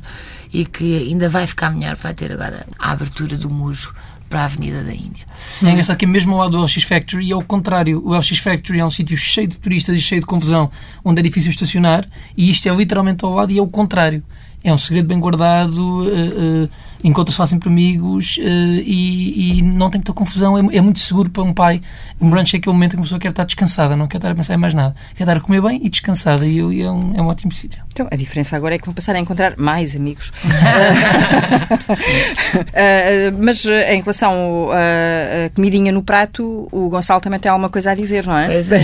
[0.53, 3.93] e que ainda vai ficar melhor, vai ter agora a abertura do muro
[4.29, 5.27] para a Avenida da Índia.
[5.63, 8.03] É engraçado que mesmo ao lado do LX Factory é o contrário.
[8.05, 10.71] O LX Factory é um sítio cheio de turistas e cheio de confusão,
[11.05, 14.23] onde é difícil estacionar, e isto é literalmente ao lado e é o contrário
[14.65, 16.71] é um segredo bem guardado, uh, uh,
[17.05, 20.57] encontra-se fazem por amigos uh, e, e, não tem muita confusão.
[20.57, 21.83] É, é, muito seguro para um pai.
[22.19, 24.31] Um brunch é aquele momento em que a pessoa quer estar descansada, não quer estar
[24.31, 24.95] a pensar em mais nada.
[25.15, 26.47] Quer estar a comer bem e descansada.
[26.47, 27.85] E, e é, um, é um ótimo sítio.
[27.93, 30.33] Então, a diferença agora é que vão passar a encontrar mais amigos.
[33.39, 38.27] mas em relação à comidinha no prato, o Gonçalo também tem alguma coisa a dizer,
[38.27, 38.47] não é?
[38.47, 38.81] Pois é.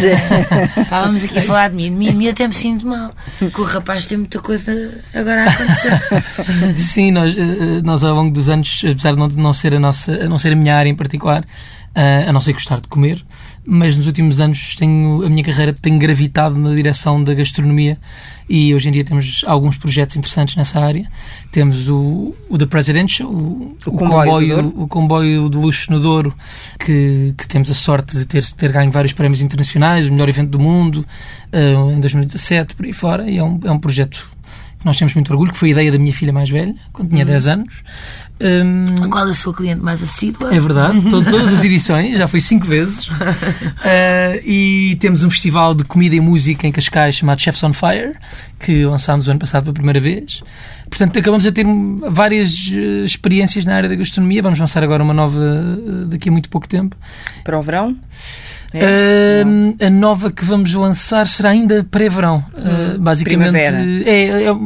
[0.76, 1.84] Estávamos aqui a falar de mim.
[1.84, 3.12] De mim, mim até me sinto mal.
[3.38, 4.72] Que o rapaz tem muita coisa
[5.14, 5.69] agora a acontecer.
[6.76, 10.28] Sim, nós, eh, eh, nós ao longo dos anos, apesar de não ser a, nossa,
[10.28, 11.44] não ser a minha área em particular,
[11.94, 13.24] eh, a não ser gostar de comer,
[13.66, 17.98] mas nos últimos anos tenho, a minha carreira tem gravitado na direção da gastronomia
[18.48, 21.08] e hoje em dia temos alguns projetos interessantes nessa área.
[21.50, 26.32] Temos o, o The Presidential, o, o, comboio, comboio o comboio de luxo no Douro,
[26.78, 30.50] que, que temos a sorte de ter, ter ganho vários prémios internacionais, o melhor evento
[30.50, 31.04] do mundo,
[31.52, 34.30] uh, em 2017, por aí fora, e é um, é um projeto
[34.84, 37.24] nós temos muito orgulho, que foi a ideia da minha filha mais velha, quando tinha
[37.24, 37.30] uhum.
[37.30, 37.74] 10 anos.
[38.40, 40.54] Um, a qual é a sua cliente mais assídua?
[40.54, 43.08] É verdade, to todas as edições, já foi cinco vezes.
[43.08, 48.14] Uh, e temos um festival de comida e música em Cascais chamado Chefs on Fire,
[48.58, 50.42] que lançámos o ano passado pela primeira vez.
[50.88, 51.66] Portanto, acabamos a ter
[52.08, 54.42] várias uh, experiências na área da gastronomia.
[54.42, 56.96] Vamos lançar agora uma nova uh, daqui a muito pouco tempo.
[57.44, 57.96] Para o verão?
[58.72, 62.44] É, uh, a nova que vamos lançar será ainda pré-verão.
[62.54, 64.56] Uh, basicamente, é, é,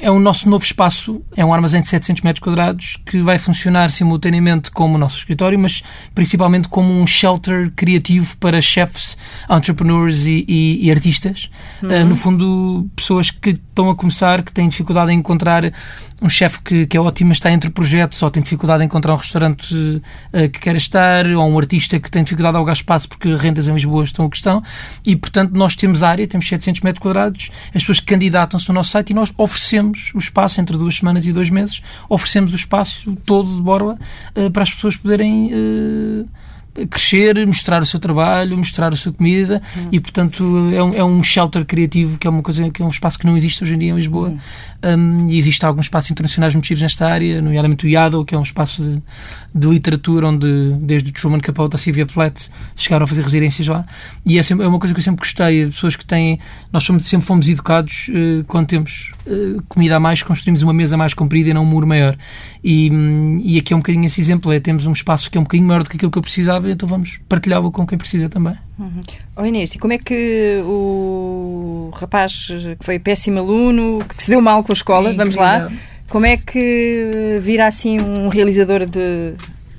[0.00, 3.90] é o nosso novo espaço, é um armazém de 700 metros quadrados que vai funcionar
[3.90, 5.82] simultaneamente como o nosso escritório, mas
[6.14, 9.16] principalmente como um shelter criativo para chefs,
[9.50, 11.50] entrepreneurs e, e, e artistas.
[11.82, 11.88] Uhum.
[11.88, 15.72] Uh, no fundo, pessoas que estão a começar, que têm dificuldade em encontrar
[16.20, 19.14] um chefe que, que é ótimo, mas está entre projetos, ou tem dificuldade em encontrar
[19.14, 23.08] um restaurante uh, que quer estar, ou um artista que tem dificuldade a alugar espaço
[23.08, 24.62] porque rendas em Lisboa estão a questão.
[25.04, 29.10] E, portanto, nós temos área, temos 700 metros quadrados, as pessoas candidatam-se no nosso site
[29.10, 33.54] e nós oferecemos o espaço entre duas semanas e dois meses, oferecemos o espaço todo
[33.54, 33.96] de Borla
[34.36, 35.52] uh, para as pessoas poderem.
[35.52, 36.47] Uh,
[36.86, 39.88] crescer, mostrar o seu trabalho, mostrar a sua comida uhum.
[39.92, 42.90] e, portanto, é um, é um shelter criativo que é uma coisa que é um
[42.90, 44.28] espaço que não existe hoje em dia em Lisboa.
[44.28, 44.38] Uhum.
[44.84, 48.42] Um, e existe alguns espaços internacionais muito nesta área, nomeadamente o IADO, que é um
[48.42, 49.02] espaço de,
[49.54, 53.84] de literatura onde, desde o Truman Capote a Sylvia Plath, chegaram a fazer residências lá.
[54.24, 55.66] E é, sempre, é uma coisa que eu sempre gostei.
[55.66, 56.38] Pessoas que têm.
[56.72, 59.12] Nós somos, sempre fomos educados uh, quando temos
[59.68, 62.16] comida a mais, construímos uma mesa mais comprida e não um muro maior.
[62.62, 65.40] E, um, e aqui é um bocadinho esse exemplo: é temos um espaço que é
[65.40, 68.28] um bocadinho maior do que aquilo que eu precisava, então vamos partilhá-lo com quem precisa
[68.28, 68.54] também.
[68.78, 69.02] Uhum.
[69.36, 74.40] Oh Inês, e como é que o rapaz que foi péssimo aluno, que se deu
[74.40, 75.70] mal com a escola, é vamos lá,
[76.08, 79.34] como é que vira assim um realizador de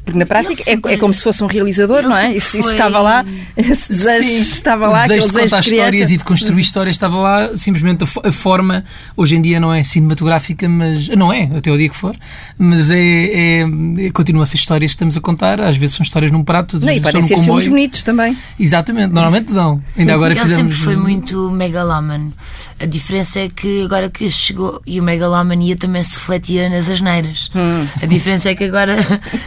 [0.09, 2.35] porque na prática sempre, é, é, como se fosse um realizador, não é?
[2.35, 3.23] Isso, isso, estava lá,
[3.55, 4.41] esse desejo Sim.
[4.41, 8.03] estava lá, o desejo de contar de histórias e de construir histórias estava lá, simplesmente
[8.03, 8.83] a, a, forma,
[9.15, 12.15] hoje em dia não é cinematográfica, mas não é, até o dia que for,
[12.57, 13.61] mas é, é,
[13.99, 16.79] é continua a ser histórias que estamos a contar, às vezes são histórias num prato,
[16.79, 17.61] não, e podem ser comboio.
[17.61, 18.37] filmes bonitos também.
[18.59, 19.81] Exatamente, normalmente não.
[19.97, 20.73] Ainda agora Ele fizemos...
[20.75, 22.31] sempre foi muito megaloman.
[22.79, 27.51] A diferença é que agora que chegou, e o megalomania também se refletia nas asneiras.
[27.53, 27.85] Hum.
[28.01, 28.95] A diferença é que agora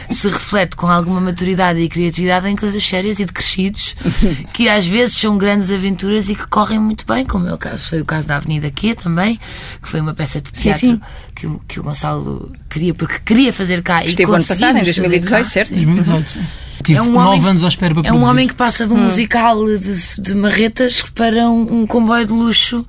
[0.09, 3.95] se reflete com alguma maturidade e criatividade em coisas sérias e de crescidos,
[4.53, 7.89] que às vezes são grandes aventuras e que correm muito bem, como é o caso,
[7.89, 9.39] foi o caso da Avenida Q também,
[9.81, 11.01] que foi uma peça de teatro sim, sim.
[11.33, 15.43] Que, o, que o Gonçalo queria, porque queria fazer cá Esteve ano passado, em 2018,
[15.43, 15.69] cá, certo?
[15.73, 16.45] 2018, sim.
[16.83, 18.93] Tive é um nove homem, anos à espera para É um homem que passa de
[18.93, 19.03] um hum.
[19.05, 22.85] musical de, de marretas para um, um comboio de luxo,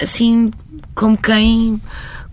[0.00, 0.48] assim,
[0.94, 1.80] como quem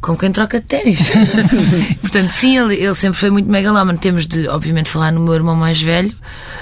[0.01, 1.11] como quem troca de ténis.
[2.01, 3.97] Portanto, sim, ele, ele sempre foi muito megalómano.
[3.97, 6.13] Temos de, obviamente, falar no meu irmão mais velho,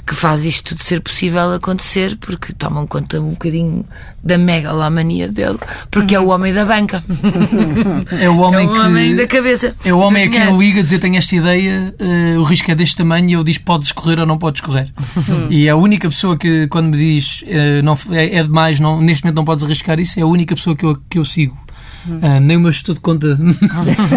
[0.06, 3.84] que faz isto tudo ser possível acontecer, porque tomam conta um bocadinho
[4.22, 5.58] da megalomania dele,
[5.90, 7.02] porque é o homem da banca.
[8.20, 9.76] É o homem, é o que, homem da cabeça.
[9.84, 12.70] É o homem a quem eu ligo a dizer: tenho esta ideia, uh, o risco
[12.70, 14.92] é deste tamanho, e ele diz: podes correr ou não podes correr.
[15.50, 19.24] e a única pessoa que, quando me diz uh, não, é, é demais, não, neste
[19.24, 21.56] momento não podes arriscar isso, é a única pessoa que eu, que eu sigo.
[22.06, 23.26] Uh, nem o meu estudo de conta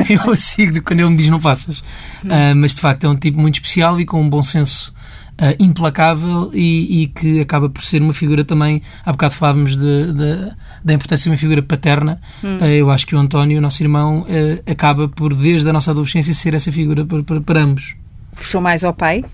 [0.09, 1.79] eu sigo quando ele me diz não faças.
[2.23, 4.93] Uh, mas de facto é um tipo muito especial e com um bom senso
[5.41, 8.81] uh, implacável e, e, que acaba por ser uma figura também.
[9.05, 10.51] Há bocado falávamos de, de,
[10.83, 12.19] da importância de uma figura paterna.
[12.43, 12.57] Hum.
[12.65, 14.25] eu acho que o António, o nosso irmão,
[14.65, 17.95] acaba por, desde a nossa adolescência, ser essa figura para, para, para ambos.
[18.35, 19.25] Puxou mais ao pai?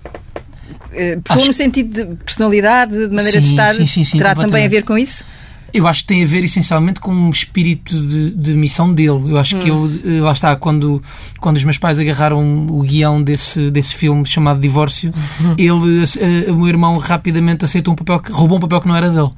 [1.22, 1.46] Puxou acho...
[1.46, 3.74] no sentido de personalidade, de maneira sim, de estar?
[3.74, 5.24] Sim, sim, sim, terá também a ver com isso?
[5.72, 9.30] Eu acho que tem a ver essencialmente com um espírito de, de missão dele.
[9.30, 9.60] Eu acho hum.
[9.60, 11.02] que ele, lá está, quando,
[11.40, 15.54] quando os meus pais agarraram o guião desse, desse filme chamado Divórcio, uhum.
[15.58, 18.96] ele, uh, o meu irmão rapidamente aceitou um papel, que, roubou um papel que não
[18.96, 19.30] era dele.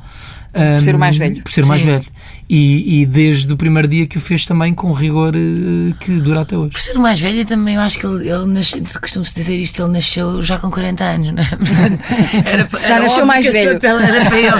[0.52, 1.42] Por ser o mais velho.
[1.42, 2.06] Por ser o mais velho.
[2.52, 6.40] E, e, desde o primeiro dia que o fez também com rigor uh, que dura
[6.40, 6.72] até hoje.
[6.72, 9.80] Por ser o mais velho, também eu acho que ele, ele nasceu, costumo-se dizer isto,
[9.80, 11.46] ele nasceu já com 40 anos, não é?
[12.44, 13.78] Era, já era nasceu mais velho.
[13.80, 14.50] Era para ele.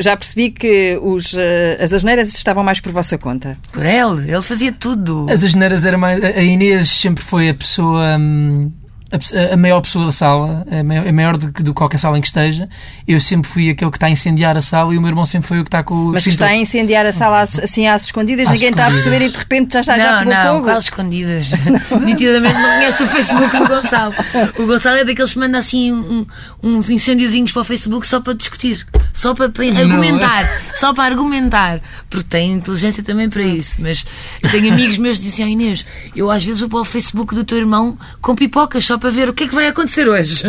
[0.00, 1.38] já percebi que os, uh,
[1.78, 3.58] as asneiras estavam mais por vossa conta.
[3.70, 5.26] Por ele, ele fazia tudo.
[5.28, 6.24] As asneiras era mais.
[6.24, 8.16] A Inês sempre foi a pessoa.
[8.18, 8.72] Hum,
[9.14, 12.20] a, a, maior pessoa da sala, a maior, a maior do que qualquer sala em
[12.20, 12.68] que esteja.
[13.06, 15.48] Eu sempre fui aquele que está a incendiar a sala e o meu irmão sempre
[15.48, 16.12] foi o que está com o.
[16.12, 18.70] Mas que está a incendiar a sala assim às escondidas, às ninguém escondidas.
[18.70, 20.66] está a perceber e de repente já está não, já pegou não, fogo.
[20.66, 21.50] Não, escondidas.
[22.04, 24.14] Nitidamente não conhece o Facebook do Gonçalo.
[24.58, 26.26] O Gonçalo é daqueles que manda assim um,
[26.62, 31.80] uns incêndiozinhos para o Facebook só para discutir, só para, para argumentar, só para argumentar,
[32.10, 33.76] porque tem inteligência também para isso.
[33.80, 34.04] Mas
[34.42, 37.34] eu tenho amigos meus que dizem, ah, Inês, eu às vezes vou para o Facebook
[37.34, 40.44] do teu irmão com pipocas só para ver o que é que vai acontecer hoje.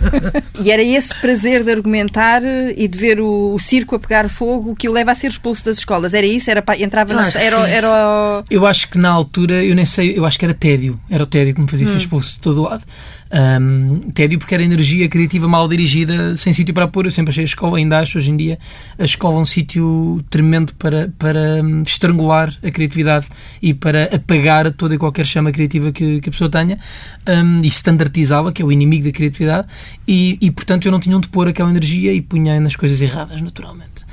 [0.62, 4.74] e era esse prazer de argumentar e de ver o, o, circo a pegar fogo
[4.74, 6.14] que o leva a ser expulso das escolas.
[6.14, 6.50] Era isso?
[6.50, 8.44] Era, entrava na, era, era...
[8.50, 10.98] Eu acho que na altura, eu nem sei, eu acho que era tédio.
[11.10, 11.90] Era o tédio que me fazia hum.
[11.90, 12.84] ser expulso de todo o lado.
[13.32, 17.06] Um, tédio porque era energia criativa mal dirigida, sem sítio para pôr.
[17.06, 18.58] Eu sempre achei a escola, ainda acho hoje em dia,
[18.98, 23.28] a escola um sítio tremendo para, para hum, estrangular a criatividade
[23.62, 26.78] e para apagar toda e qualquer chama criativa que, que a pessoa tenha
[27.28, 29.68] um, e standardizá-la, que é o inimigo da criatividade,
[30.08, 33.40] e, e portanto eu não tinha onde pôr aquela energia e punha nas coisas erradas,
[33.40, 34.04] naturalmente.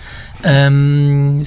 [0.45, 1.41] Um,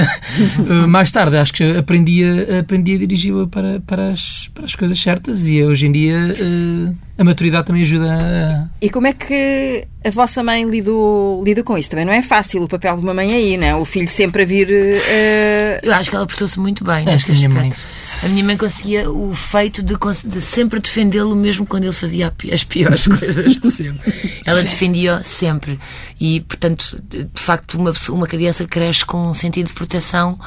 [0.88, 4.98] mais tarde acho que aprendi a, aprendi a dirigi-la para, para, as, para as coisas
[4.98, 8.68] certas e hoje em dia uh, a maturidade também ajuda a...
[8.80, 11.90] E como é que a vossa mãe lidou, lida com isso?
[11.90, 13.74] Também não é fácil o papel de uma mãe aí, não é?
[13.76, 14.68] O filho sempre a vir.
[14.68, 15.80] Uh...
[15.82, 17.06] Eu acho que ela portou-se muito bem.
[17.08, 17.72] Acho que a minha mãe
[18.22, 22.62] a minha mãe conseguia o feito de, de sempre defendê-lo, mesmo quando ele fazia as
[22.64, 24.40] piores coisas de sempre.
[24.44, 25.78] Ela defendia sempre.
[26.20, 30.38] E, portanto, de facto, uma, uma criança cresce com um sentido de proteção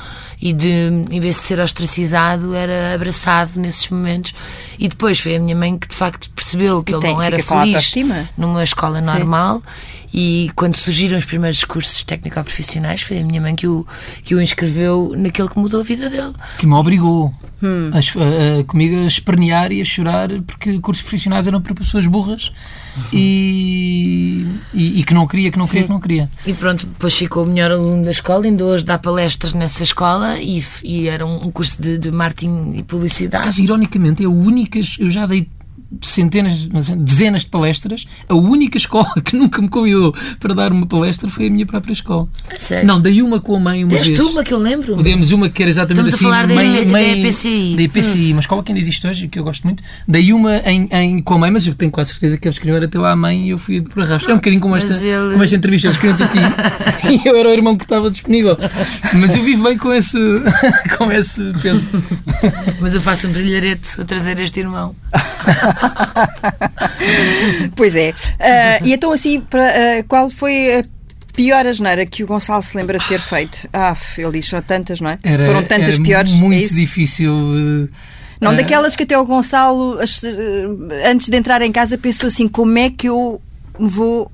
[0.41, 0.69] e de,
[1.11, 4.33] em vez de ser ostracizado, era abraçado nesses momentos.
[4.79, 7.21] E depois foi a minha mãe que, de facto, percebeu que E ele tem- não
[7.21, 7.93] era feliz
[8.37, 9.05] numa escola Sim.
[9.05, 9.61] normal.
[10.13, 13.85] E quando surgiram os primeiros cursos técnico-profissionais, foi a minha mãe que o,
[14.23, 16.33] que o inscreveu naquele que mudou a vida dele.
[16.57, 17.33] que me obrigou
[17.65, 17.89] Hum.
[17.93, 22.05] a, a- a- comigo a espernear e a chorar porque cursos profissionais eram para pessoas
[22.05, 22.51] burras
[23.11, 25.87] e, e, e que não queria, que não queria, Sim.
[25.87, 26.29] que não queria.
[26.45, 30.37] E pronto, depois ficou o melhor aluno da escola, ainda hoje dá palestras nessa escola
[30.39, 33.45] e, e era um, curso de, de marketing e publicidade.
[33.45, 34.79] Mas, ironicamente, é a única.
[34.99, 35.47] Eu já dei
[36.01, 38.05] centenas, dezenas de palestras.
[38.29, 41.93] A única escola que nunca me convidou para dar uma palestra foi a minha própria
[41.93, 42.27] escola.
[42.49, 42.87] A sério?
[42.87, 44.27] Não, dei uma com a mãe uma Deste vez.
[44.29, 44.95] uma que eu lembro.
[45.01, 46.23] Demos uma que era exatamente Estamos a assim.
[46.25, 47.75] falar da- mãe, da mãe, EPCI.
[47.75, 49.83] Da EPCI, uma escola que ainda existe hoje, que eu gosto muito.
[50.07, 52.75] Dei uma em, em- com a mãe, mas eu tenho quase certeza que eles queriam
[52.77, 54.29] era teu à mãe e eu fui por arrasto.
[54.29, 56.39] É um bocadinho como esta, ele- como esta entrevista, eles queriam-te a ti
[57.25, 58.57] e eu era o irmão que estava disponível.
[59.13, 60.17] Mas eu vivo bem com esse,
[60.97, 61.89] com esse peso.
[62.79, 64.95] Mas eu faço um brilharete a trazer este irmão.
[67.75, 68.13] Pois é.
[68.39, 70.85] Ah, e então, assim, para, ah, qual foi a
[71.33, 73.67] pior asneira que o Gonçalo se lembra de ter feito?
[73.73, 75.19] Ah, ele diz só tantas, não é?
[75.23, 76.31] Era, Foram tantas era piores.
[76.33, 76.75] é muito isso?
[76.75, 77.33] difícil.
[77.33, 77.93] eh,
[78.41, 79.97] Não, eh, daquelas que até o Gonçalo,
[81.05, 83.41] antes de entrar em casa, pensou assim: como é que eu
[83.77, 84.31] vou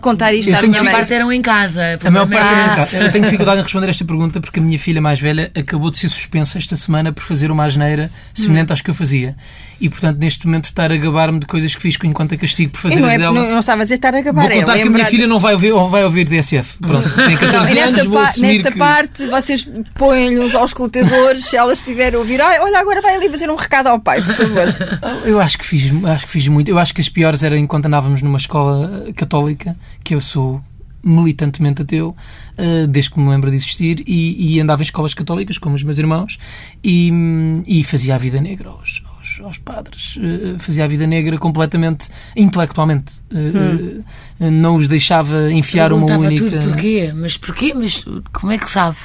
[0.00, 1.00] contar isto Eu à minha A mãe mãe?
[1.00, 1.98] parte eram em casa.
[2.04, 2.96] A maior parte era em Ah, casa.
[2.98, 5.98] Eu tenho dificuldade em responder esta pergunta porque a minha filha mais velha acabou de
[5.98, 9.36] ser suspensa esta semana por fazer uma asneira semelhante às que eu fazia.
[9.80, 12.78] E, portanto, neste momento estar a gabar-me de coisas que fiz enquanto a castigo por
[12.78, 13.32] Eu fazer não, as é, dela.
[13.40, 15.26] não, não estava a dizer estar a gabar, Vou é contar que a minha filha
[15.26, 16.76] não vai ouvir, ou vai ouvir DSF.
[16.78, 18.78] Pronto, tem 14 Não, nesta, anos, pa- nesta que...
[18.78, 22.40] parte vocês põem-lhe uns auscultadores se ela estiver a ouvir.
[22.42, 24.66] "Ai, olha, agora vai ali fazer um recado ao pai, por favor.
[25.24, 26.68] Eu acho que fiz, acho que fiz muito.
[26.68, 30.60] Eu acho que as piores eram enquanto andávamos numa escola católica, que eu sou
[31.02, 32.14] militantemente ateu,
[32.58, 35.82] eh, desde que me lembro de existir, e, e andava em escolas católicas, como os
[35.82, 36.38] meus irmãos,
[36.84, 37.10] e,
[37.66, 39.02] e fazia a vida negra aos,
[39.40, 40.18] aos, aos padres.
[40.20, 43.14] Eh, Fazia a vida negra completamente, intelectualmente.
[43.32, 44.00] Eh,
[44.40, 46.50] eh, Não os deixava enfiar uma única...
[46.50, 47.74] tudo porquê, mas porquê?
[47.74, 48.96] Mas como é que sabe?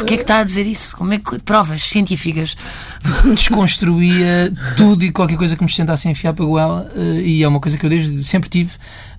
[0.00, 0.96] Porquê é que está a dizer isso?
[0.96, 2.56] Como é que provas científicas?
[3.34, 7.48] desconstruía tudo e qualquer coisa que me tentasse enfiar para a goela eh, e é
[7.48, 8.70] uma coisa que eu desde sempre tive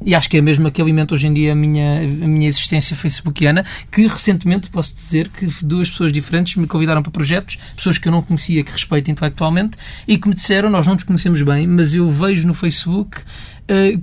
[0.04, 2.96] e acho que é mesmo que alimenta hoje em dia a minha, a minha existência
[2.96, 8.08] facebookiana que recentemente posso dizer que duas pessoas diferentes me convidaram para projetos pessoas que
[8.08, 11.67] eu não conhecia, que respeito intelectualmente e que me disseram, nós não nos conhecemos bem
[11.67, 13.22] mas eu vejo no Facebook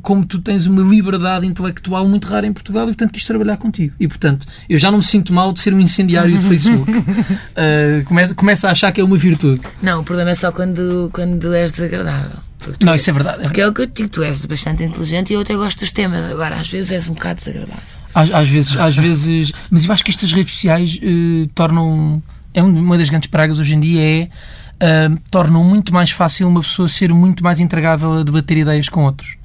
[0.03, 3.95] como tu tens uma liberdade intelectual muito rara em Portugal e portanto quis trabalhar contigo
[4.01, 6.91] e portanto eu já não me sinto mal de ser um incendiário de Facebook
[7.57, 11.11] Eh, começa, começa a achar que é uma virtude Não, o problema é só quando,
[11.13, 12.39] quando és desagradável.
[12.83, 14.83] Não, isso é verdade, é Porque é o que eu te digo, tu és bastante
[14.83, 16.25] inteligente e eu até gosto dos temas.
[16.31, 17.83] Agora, às vezes és um bocado desagradável.
[18.15, 22.23] Às, às vezes, às vezes, mas eu acho que estas redes sociais eh, tornam.
[22.53, 24.29] É um- uma das grandes pragas hoje em dia é.
[24.81, 29.05] eh, tornam muito mais fácil uma pessoa ser muito mais entregável a debater ideias com
[29.05, 29.37] outros.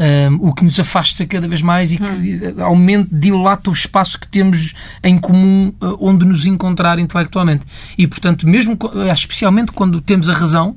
[0.00, 4.16] Eh, o que nos afasta cada vez mais e que eh, aumenta, dilata o espaço
[4.16, 7.66] que temos em comum eh, onde nos encontrar intelectualmente.
[7.96, 10.76] E, portanto, mesmo, eh, especialmente quando temos a razão,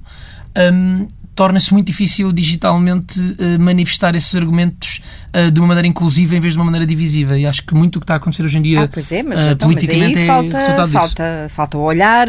[0.73, 5.01] hum, torna-se muito difícil digitalmente eh, manifestar esses argumentos
[5.53, 7.38] de uma maneira inclusiva em vez de uma maneira divisiva.
[7.38, 9.23] E acho que muito o que está a acontecer hoje em dia Ah, pois é,
[9.23, 12.27] mas, então, mas politicamente aí é falta, falta, falta o olhar,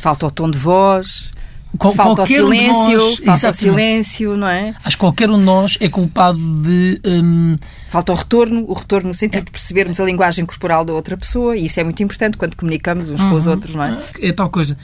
[0.00, 1.28] falta o tom de voz,
[1.76, 4.74] Qual- falta o qualquer um de silêncio, nós- falta o silêncio, não é?
[4.82, 7.00] Acho que qualquer um de nós é culpado de.
[7.04, 7.56] hum,
[7.88, 11.56] Falta o retorno, o retorno no sentido de percebermos a linguagem corporal da outra pessoa
[11.56, 13.98] e isso é muito importante quando comunicamos uns com os outros, não é?
[14.20, 14.76] é tal coisa.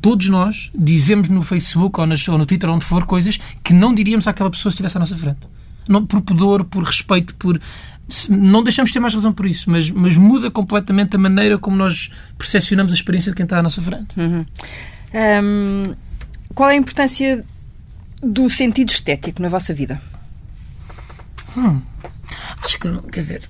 [0.00, 3.92] Todos nós dizemos no Facebook ou, nas- ou no Twitter, onde for, coisas que não
[3.94, 5.40] diríamos àquela pessoa se estivesse à nossa frente.
[5.88, 7.60] Não, por pudor, por respeito, por.
[8.28, 11.76] Não deixamos de ter mais razão por isso, mas, mas muda completamente a maneira como
[11.76, 14.16] nós percepcionamos a experiência de quem está à nossa frente.
[14.20, 15.94] Hum,
[16.54, 17.44] qual é a importância
[18.22, 20.00] do sentido estético na vossa vida?
[22.64, 23.42] Acho que, não- quer dizer,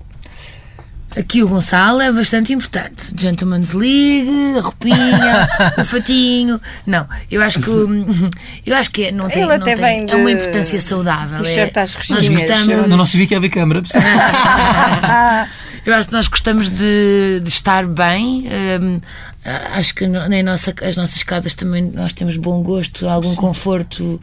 [1.15, 3.13] aqui o Gonçalo é bastante importante.
[3.17, 6.59] Gentleman's League, a roupinha, o fatinho.
[6.85, 7.69] Não, eu acho que
[8.65, 11.45] eu acho que é- não tem, Ele não até tem- vem é uma importância saudável.
[11.45, 11.71] é,
[12.09, 13.81] nós gostamos, Não, não se vê que haver câmara.
[15.85, 18.47] Eu acho que nós gostamos de, de estar bem.
[18.81, 19.01] hum,
[19.45, 24.19] acho que no- nem nossa, as nossas casas também nós temos bom gosto, algum conforto,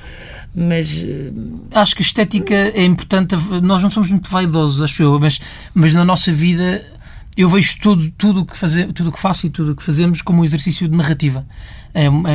[0.54, 3.36] mas hum, acho que a estética é importante.
[3.62, 5.40] Nós não somos muito vaidosos, acho eu, mas,
[5.74, 6.82] mas na nossa vida
[7.36, 10.40] eu vejo tudo tudo que fazer tudo que faço e tudo o que fazemos como
[10.40, 11.46] um exercício de narrativa.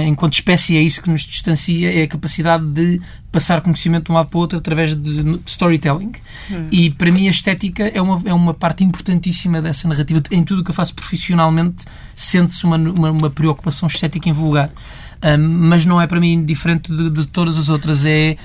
[0.07, 2.99] Enquanto espécie é isso que nos distancia é a capacidade de
[3.31, 6.11] passar conhecimento de um lado para o outro através de storytelling.
[6.51, 6.67] Hum.
[6.71, 10.21] e para mim a estética é uma, é uma parte importantíssima dessa narrativa.
[10.31, 11.85] Em tudo o que eu faço profissionalmente
[12.15, 14.69] sente-se uma, uma, uma, preocupação estética em vulgar.
[15.23, 18.05] Um, mas não é para mim diferente de, de todas as outras.
[18.05, 18.37] É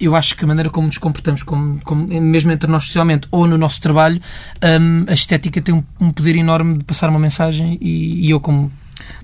[0.00, 3.46] eu acho que a maneira como nos comportamos, como, como mesmo entre nós socialmente ou
[3.46, 4.20] no nosso trabalho,
[4.80, 8.40] um, a estética tem um, um, poder enorme de passar uma mensagem e, e eu,
[8.40, 8.70] como.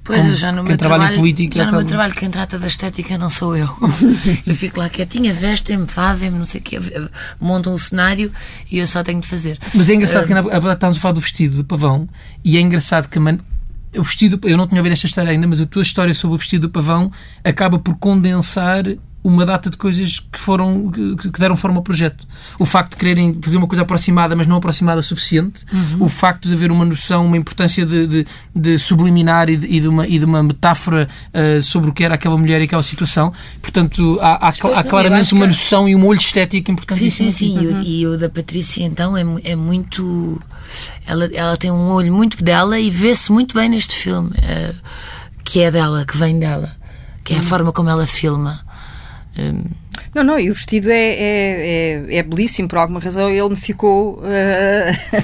[0.04, 2.66] Pois, como eu já no meu trabalho, política, já no meu trabalho, quem trata da
[2.66, 3.68] estética não sou eu.
[4.46, 6.78] eu fico lá quietinha, vestem-me, fazem-me, não sei o quê,
[7.40, 8.32] montam um cenário
[8.70, 9.58] e eu só tenho de fazer.
[9.74, 12.08] Mas é engraçado uh, que estamos a falar do vestido de pavão
[12.44, 13.38] e é engraçado que man...
[13.96, 16.38] o vestido, eu não tinha ouvido esta história ainda, mas a tua história sobre o
[16.38, 17.10] vestido do pavão
[17.42, 18.84] acaba por condensar
[19.24, 22.26] uma data de coisas que foram que, deram forma ao projeto.
[22.58, 26.04] O facto de quererem fazer uma coisa aproximada, mas não aproximada o suficiente, uhum.
[26.04, 29.80] o facto de haver uma noção, uma importância de, de, de subliminar e de, e
[29.80, 32.82] de, uma, e de uma metáfora uh, sobre o que era aquela mulher e aquela
[32.82, 33.32] situação.
[33.62, 36.98] Portanto, há, há, há claramente uma noção e um olho estético importante.
[36.98, 37.66] Sim, sim, sim.
[37.66, 37.82] Uhum.
[37.82, 40.38] E, o da Patrícia, então, é, é muito.
[41.06, 44.74] Ela, ela tem um olho muito dela e vê-se muito bem neste filme, uh,
[45.42, 46.70] que é dela, que vem dela,
[47.24, 47.46] que é a uhum.
[47.46, 48.62] forma como ela filma.
[49.38, 49.64] Um...
[50.14, 53.56] Não, não, e o vestido é, é, é, é, belíssimo, por alguma razão ele me
[53.56, 54.22] ficou, uh,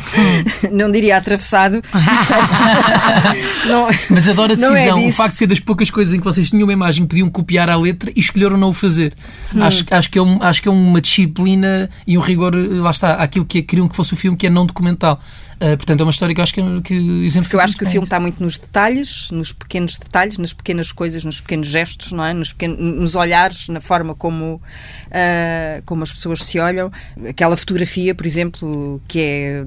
[0.73, 1.81] não diria atravessado.
[3.67, 6.19] não, Mas adoro a é decisão, é o facto de ser das poucas coisas em
[6.19, 9.15] que vocês tinham uma imagem, podiam copiar a letra e escolheram não o fazer.
[9.55, 9.63] Hum.
[9.63, 13.15] Acho, acho, que é um, acho que é uma disciplina e um rigor, lá está,
[13.15, 15.21] aquilo que queriam que fosse o filme, que é não documental.
[15.61, 16.95] Uh, portanto, é uma história que eu acho que, que
[17.27, 20.55] exemplo Porque eu acho que o filme está muito nos detalhes, nos pequenos detalhes, nas
[20.55, 22.33] pequenas coisas, nos pequenos gestos, não é?
[22.33, 26.91] Nos, pequenos, nos olhares, na forma como, uh, como as pessoas se olham.
[27.29, 29.65] Aquela fotografia, por exemplo, que é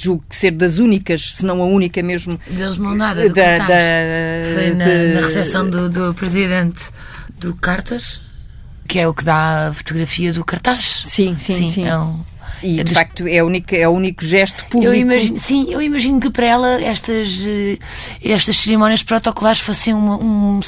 [0.00, 2.40] julgo que ser das únicas, se não a única mesmo.
[2.48, 3.66] Deles mão nada, da, da,
[4.54, 5.14] Foi na, de...
[5.14, 6.84] na recepção do, do presidente
[7.38, 8.00] do Carter,
[8.88, 11.02] que é o que dá a fotografia do cartaz.
[11.06, 11.68] Sim, sim, sim.
[11.68, 11.86] sim.
[11.86, 12.20] É um,
[12.62, 14.92] e é de facto é o único, é o único gesto público.
[14.92, 17.78] Eu imagino, sim, eu imagino que para ela estas, eh,
[18.22, 20.60] estas cerimónias protocolares fossem um, um,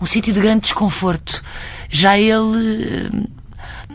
[0.00, 1.42] um sítio de grande desconforto.
[1.88, 3.28] Já ele eh,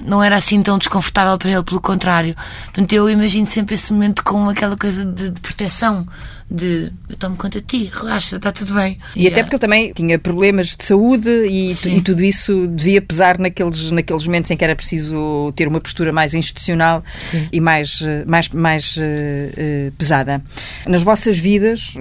[0.05, 2.35] não era assim tão desconfortável para ele, pelo contrário.
[2.65, 6.07] Portanto, eu imagino sempre esse momento com aquela coisa de, de proteção,
[6.49, 8.97] de eu tomo conta de ti, relaxa, está tudo bem.
[9.15, 9.35] E yeah.
[9.35, 13.91] até porque ele também tinha problemas de saúde e, e, tudo isso devia pesar naqueles,
[13.91, 17.49] naqueles momentos em que era preciso ter uma postura mais institucional Sim.
[17.51, 20.41] e mais, mais, mais uh, uh, pesada.
[20.85, 21.95] Nas vossas vidas,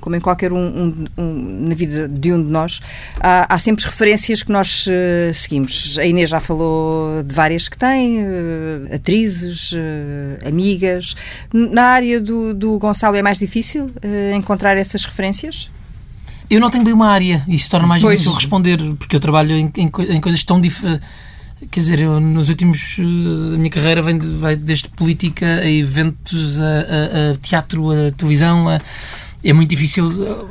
[0.00, 2.80] como em qualquer um, um, um, na vida de um de nós,
[3.18, 5.98] há, há sempre referências que nós uh, seguimos.
[5.98, 8.20] A Inês já falou de várias que tem,
[8.92, 9.72] atrizes,
[10.46, 11.16] amigas.
[11.52, 13.63] Na área do, do Gonçalo é mais difícil
[14.36, 15.70] encontrar essas referências?
[16.50, 18.18] Eu não tenho bem uma área e isso torna mais pois.
[18.18, 21.06] difícil responder, porque eu trabalho em, em, em coisas tão diferentes.
[21.70, 22.96] Quer dizer, eu, nos últimos.
[22.98, 28.10] A minha carreira vem, de, vai desde política a eventos, a, a, a teatro, a
[28.12, 28.80] televisão, a
[29.42, 30.48] é muito difícil.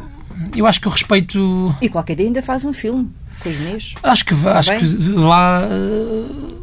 [0.56, 1.76] Eu acho que o respeito.
[1.82, 3.10] E qualquer dia ainda faz um filme
[3.40, 3.94] com Inês.
[4.02, 5.68] Acho que, acho que lá,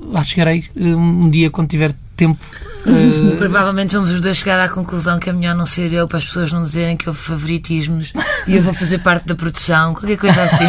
[0.02, 2.38] lá chegarei um dia quando tiver tempo.
[2.86, 3.36] Uh...
[3.36, 6.24] Provavelmente vamos os dois chegar à conclusão que é melhor não ser eu para as
[6.24, 8.12] pessoas não dizerem que houve favoritismos
[8.46, 10.64] e eu vou fazer parte da produção, qualquer coisa assim.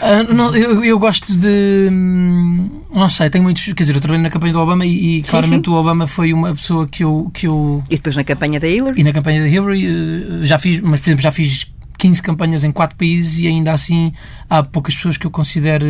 [0.00, 1.88] Uh, não, eu, eu, gosto de.
[1.90, 3.64] Hum, não sei, tenho muitos.
[3.64, 5.70] Quer dizer, eu trabalhei na campanha do Obama e, e sim, claramente sim.
[5.70, 7.82] o Obama foi uma pessoa que eu, que eu.
[7.90, 9.00] E depois na campanha da Hillary?
[9.00, 11.66] E na campanha da Hillary uh, já fiz, mas por exemplo, já fiz
[12.00, 14.10] 15 campanhas em 4 países e ainda assim
[14.48, 15.86] há poucas pessoas que eu considero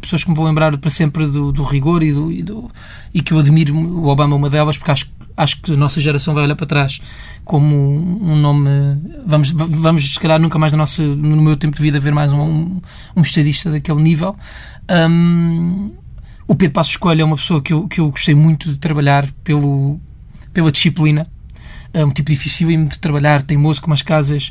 [0.00, 2.70] pessoas que me vão lembrar para sempre do, do rigor e, do, e, do,
[3.12, 6.32] e que eu admiro o Obama, uma delas, porque acho, acho que a nossa geração
[6.32, 6.98] vai olhar para trás
[7.44, 8.70] como um nome.
[9.26, 12.32] Vamos, vamos se calhar, nunca mais no, nosso, no meu tempo de vida ver mais
[12.32, 12.80] um,
[13.14, 14.34] um, estadista daquele nível.
[14.90, 15.88] Um,
[16.48, 19.30] o Pedro Passos Coelho é uma pessoa que eu, que eu gostei muito de trabalhar
[19.44, 20.00] pelo,
[20.54, 21.28] pela disciplina
[22.02, 24.50] um tipo difícil de trabalhar, teimoso como as casas,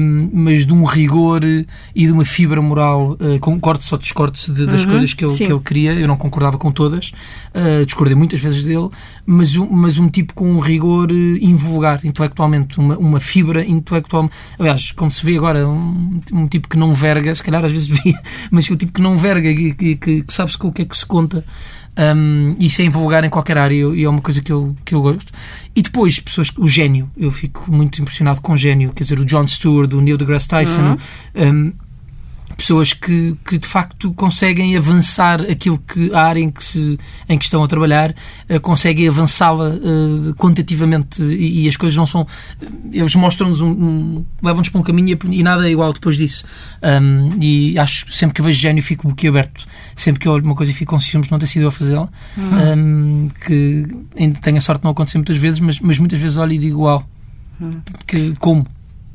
[0.00, 3.12] um, mas de um rigor e de uma fibra moral.
[3.12, 6.16] Uh, concordo só discordo de, das uhum, coisas que ele, que ele queria, eu não
[6.16, 7.12] concordava com todas,
[7.54, 8.88] uh, discordei muitas vezes dele,
[9.24, 14.28] mas, um, mas um tipo com um rigor invulgar intelectualmente, uma, uma fibra intelectual.
[14.58, 17.86] Aliás, como se vê agora, um, um tipo que não verga, se calhar às vezes
[18.02, 18.18] via,
[18.50, 20.84] mas o tipo que não verga, que, que, que, que sabe-se com o que é
[20.84, 21.44] que se conta.
[21.94, 25.02] Um, isso é invulgar em qualquer área e é uma coisa que eu, que eu
[25.02, 25.30] gosto.
[25.74, 29.24] E depois, pessoas, o gênio, eu fico muito impressionado com o gênio, quer dizer, o
[29.24, 30.96] John Stewart, o Neil deGrasse Tyson,
[31.34, 31.50] uhum.
[31.50, 31.72] um,
[32.62, 36.96] pessoas que, que de facto conseguem avançar aquilo que a área em que, se,
[37.28, 38.14] em que estão a trabalhar,
[38.48, 42.24] uh, conseguem avançá-la uh, quantitativamente e, e, as coisas não são.
[42.92, 46.44] Eles mostram-nos um, um levam-nos para um caminho e, e, nada é igual depois disso.
[46.80, 49.66] Um, e acho que sempre que eu vejo gênio fico boquiaberto.
[49.96, 51.72] Sempre que eu olho uma coisa e fico com ciúmes não ter sido eu a
[51.72, 52.08] fazê-la.
[52.36, 53.26] Uhum.
[53.26, 53.86] Um, que
[54.16, 56.58] ainda tenho a sorte de não acontecer muitas vezes, mas, mas muitas vezes olho e
[56.58, 57.04] digo, uau,
[57.60, 57.82] uhum.
[58.06, 58.64] que, como?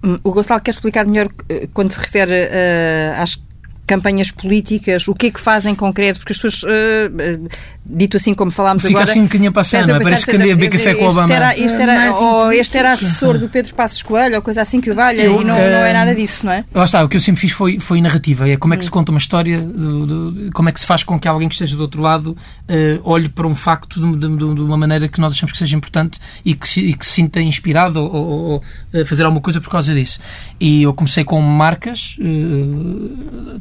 [0.03, 3.41] Hum, o Gonçalo quer explicar melhor eh, quando se refere uh, às
[3.87, 7.49] campanhas políticas, o que é que fazem em concreto, porque as pessoas, uh,
[7.89, 9.07] dito assim como falámos Fica agora...
[9.07, 9.99] Fica assim um bocadinho passando, é?
[9.99, 11.33] parece que andei a beber café com o Obama.
[11.33, 14.81] Era, este, era, é ou este era assessor do Pedro Passos Coelho, ou coisa assim
[14.81, 16.65] que valha, eu, e não, uh, não é nada disso, não é?
[16.73, 18.85] Lá está, o que eu sempre fiz foi, foi narrativa, é como é que hum.
[18.85, 21.55] se conta uma história, do, do, como é que se faz com que alguém que
[21.55, 25.21] esteja do outro lado uh, olhe para um facto de, de, de, uma maneira que
[25.21, 28.63] nós achamos que seja importante e que se, e que se sinta inspirado ou, ou,
[28.93, 30.19] ou fazer alguma coisa por causa disso.
[30.59, 32.17] E eu comecei com marcas,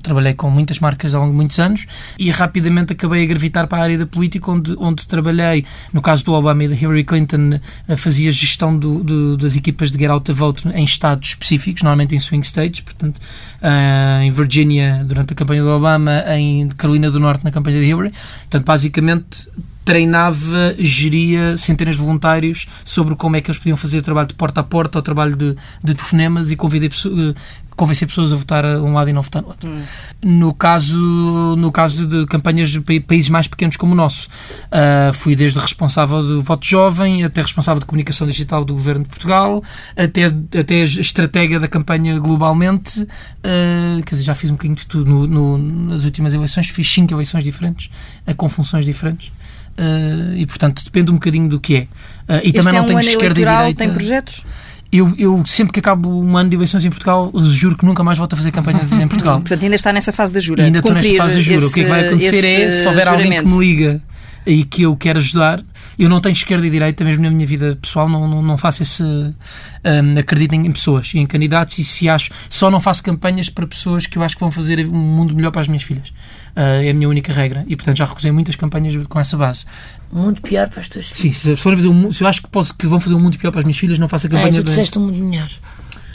[0.02, 1.86] trabalhei com muitas marcas marcas ao longo de muitos anos
[2.18, 6.24] e rapidamente acabei a gravitar para a área da política, onde, onde trabalhei, no caso
[6.24, 10.10] do Obama e da Hillary Clinton, eh, fazia gestão do, do, das equipas de Get
[10.10, 15.34] Out the Vote em estados específicos, normalmente em swing states, portanto, uh, em Virginia durante
[15.34, 18.12] a campanha do Obama, em Carolina do Norte na campanha de Hillary.
[18.44, 19.48] Portanto, basicamente
[19.86, 24.34] treinava, geria centenas de voluntários sobre como é que eles podiam fazer o trabalho de
[24.34, 27.34] porta a porta, o trabalho de, de telefonemas e convidei, eh,
[27.76, 29.68] convencer pessoas a votar a um lado e não votar no outro.
[29.68, 29.82] Hum.
[30.24, 35.36] No, caso, no caso de campanhas de países mais pequenos como o nosso, uh, fui
[35.36, 39.62] desde responsável do voto jovem até responsável de comunicação digital do governo de Portugal,
[39.96, 43.02] até, até estratégia da campanha globalmente.
[43.02, 45.08] Uh, quer dizer, já fiz um bocadinho de tudo.
[45.08, 45.58] No, no,
[45.92, 47.88] nas últimas eleições fiz cinco eleições diferentes,
[48.26, 49.30] uh, com funções diferentes.
[49.78, 51.80] Uh, e portanto depende um bocadinho do que é.
[51.80, 53.74] Uh, e este também é não um tenho esquerda e direita.
[53.74, 54.42] Tem projetos?
[54.90, 58.16] Eu, eu, sempre que acabo um ano de eleições em Portugal, juro que nunca mais
[58.16, 59.40] volto a fazer campanhas em Portugal.
[59.42, 60.62] Portanto, ainda está nessa fase da jura.
[60.62, 61.56] E ainda estou nesta fase da jura.
[61.58, 64.00] Esse, o que é que vai acontecer é, se houver alguém que me liga
[64.46, 65.62] e que eu quero ajudar,
[65.98, 68.82] eu não tenho esquerda e direita, mesmo na minha vida pessoal, não, não, não faço
[68.82, 69.02] esse.
[69.02, 72.30] Um, acredito em pessoas e em candidatos, e se acho.
[72.48, 75.50] Só não faço campanhas para pessoas que eu acho que vão fazer um mundo melhor
[75.50, 76.10] para as minhas filhas.
[76.56, 77.64] Uh, é a minha única regra.
[77.66, 79.66] E, portanto, já recusei muitas campanhas com essa base.
[80.12, 81.36] Mundo pior para as tuas filhas?
[81.36, 83.60] Sim, se, um, se eu acho que, posso, que vão fazer um mundo pior para
[83.60, 84.60] as minhas filhas, não faço a campanha.
[84.60, 85.50] Ah, tu disseste um mundo melhor.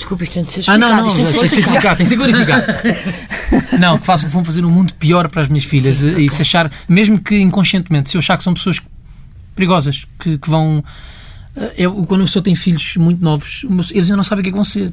[0.02, 0.84] Desculpa, isto tem de ser explicado.
[0.84, 2.66] Ah, não, não, tem de ser explicado, tem que ser clarificado.
[3.80, 5.98] não, que façam, vão fazer um mundo pior para as minhas filhas.
[5.98, 6.30] Sim, e okay.
[6.30, 8.82] se achar, mesmo que inconscientemente, se eu achar que são pessoas
[9.56, 10.84] perigosas, que, que vão.
[11.56, 14.50] Eh, eu, quando uma pessoa tem filhos muito novos, eles ainda não sabem o que
[14.50, 14.92] é que vão ser.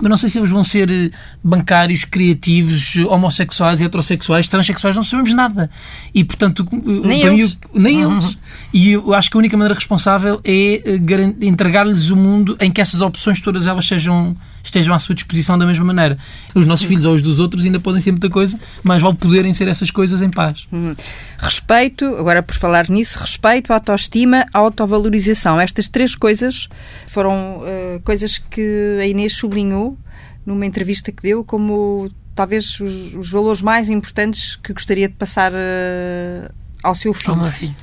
[0.00, 1.10] Eu não sei se eles vão ser eh,
[1.42, 5.68] bancários, criativos, homossexuais, heterossexuais, transexuais, não sabemos nada.
[6.14, 7.58] E, portanto, nem eles.
[7.74, 8.18] Eu, nem uhum.
[8.18, 8.38] eles.
[8.72, 12.80] E eu acho que a única maneira responsável é eh, entregar-lhes o mundo em que
[12.80, 14.36] essas opções todas elas sejam
[14.68, 16.18] estejam à sua disposição da mesma maneira.
[16.54, 19.52] Os nossos filhos ou os dos outros ainda podem ser muita coisa, mas vale poderem
[19.52, 20.66] ser essas coisas em paz.
[20.70, 20.94] Uhum.
[21.38, 25.60] Respeito, agora por falar nisso, respeito, autoestima, autovalorização.
[25.60, 26.68] Estas três coisas
[27.06, 29.98] foram uh, coisas que a Inês sublinhou
[30.44, 35.52] numa entrevista que deu como talvez os, os valores mais importantes que gostaria de passar
[35.52, 37.34] uh, ao seu filho.
[37.34, 37.74] Ao filho.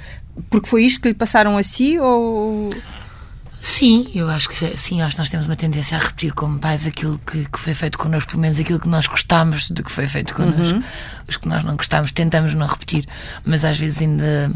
[0.50, 2.74] Porque foi isto que lhe passaram a si ou
[3.66, 6.86] Sim, eu acho que sim, acho que nós temos uma tendência a repetir como pais
[6.86, 10.08] aquilo que, que foi feito connosco, pelo menos aquilo que nós gostamos do que foi
[10.08, 10.78] feito connosco.
[10.78, 10.84] Uhum.
[11.28, 13.08] Os que nós não gostamos tentamos não repetir,
[13.44, 14.52] mas às vezes ainda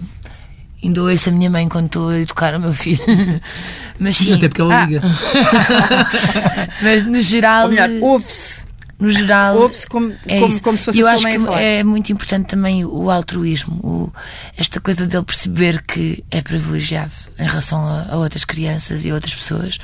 [0.83, 3.01] ainda ouço a minha mãe quando estou a educar o meu filho.
[3.97, 4.31] mas sim.
[4.31, 5.01] Até porque ela liga.
[5.03, 6.67] Ah.
[6.79, 7.63] mas no geral.
[7.63, 8.68] Ou melhor, ouve-se
[8.99, 9.57] no geral.
[9.57, 13.09] Ouve-se como, é como, como, se fosse Eu acho que é muito importante também o
[13.09, 14.13] altruísmo, o,
[14.57, 19.13] esta coisa dele perceber que é privilegiado em relação a, a, outras crianças e a
[19.13, 19.77] outras pessoas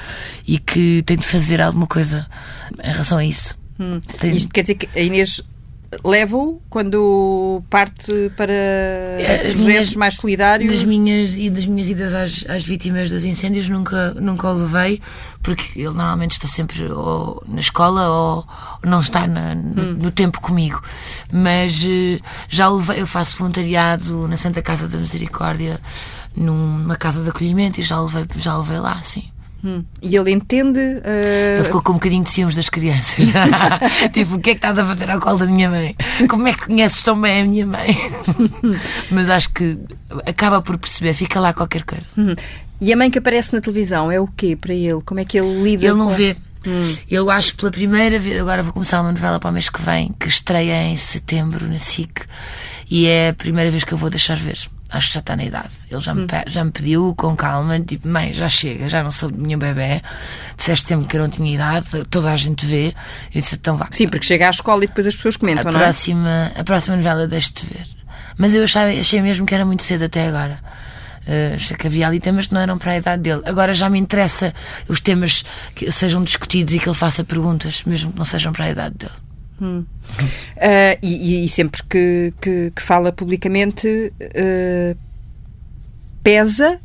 [0.46, 2.28] e que tem de fazer alguma coisa
[2.84, 3.58] em relação a isso.
[3.80, 4.02] Hum.
[4.20, 4.36] Tem...
[4.36, 5.42] Isto quer dizer que a Inês
[6.04, 10.72] leva-o quando parte para é, projetos minhas, mais solidários?
[10.72, 15.02] Nas minhas, e das minhas idas às, às, vítimas dos incêndios nunca, nunca o levei,
[15.42, 18.48] porque ele normalmente está sempre ou na escola ou
[18.84, 19.98] não está na, no, hum.
[20.02, 20.82] no, tempo comigo.
[21.32, 22.20] Mas eh,
[22.50, 25.80] já o levei, eu faço voluntariado na Santa Casa da Misericórdia,
[26.36, 29.35] numa casa de acolhimento, e já o levei, já o levei lá, sim.
[29.66, 29.84] Hum.
[30.00, 30.80] E ele entende.
[30.80, 31.56] Uh...
[31.56, 33.28] Ele ficou com um bocadinho de ciúmes das crianças.
[34.14, 35.96] tipo, o que é que estás a fazer ao colo da minha mãe?
[36.30, 37.98] Como é que conheces tão bem a minha mãe?
[39.10, 39.76] Mas acho que
[40.28, 42.06] acaba por perceber, fica lá qualquer coisa.
[42.16, 42.36] Hum.
[42.80, 45.02] E a mãe que aparece na televisão é o quê para ele?
[45.04, 46.14] Como é que ele lida Ele não com...
[46.14, 46.36] vê.
[46.68, 46.96] Hum.
[47.10, 50.14] Eu acho pela primeira vez, agora vou começar uma novela para o mês que vem,
[50.20, 52.22] que estreia em setembro na SIC,
[52.90, 54.68] e é a primeira vez que eu vou deixar ver.
[54.90, 55.70] Acho que já está na idade.
[55.90, 59.32] Ele já me, já me pediu com calma, tipo, mãe, já chega, já não sou
[59.32, 60.02] de nenhum bebê.
[60.58, 62.94] Disseste sempre que eu não tinha idade, toda a gente vê.
[63.34, 63.88] Eu disse, então vá.
[63.92, 66.62] Sim, porque chega à escola e depois as pessoas comentam, a não próxima, é?
[66.62, 67.88] A próxima novela deixo-te ver.
[68.38, 70.60] Mas eu achei, achei mesmo que era muito cedo até agora.
[71.28, 73.42] Uh, achei que havia ali temas que não eram para a idade dele.
[73.46, 74.54] Agora já me interessa
[74.88, 78.66] os temas que sejam discutidos e que ele faça perguntas, mesmo que não sejam para
[78.66, 79.25] a idade dele.
[79.62, 79.86] Hum.
[80.58, 83.88] Uh, e, e, sempre que, que, que fala publicamente,
[84.22, 84.98] uh,
[86.24, 86.80] pesa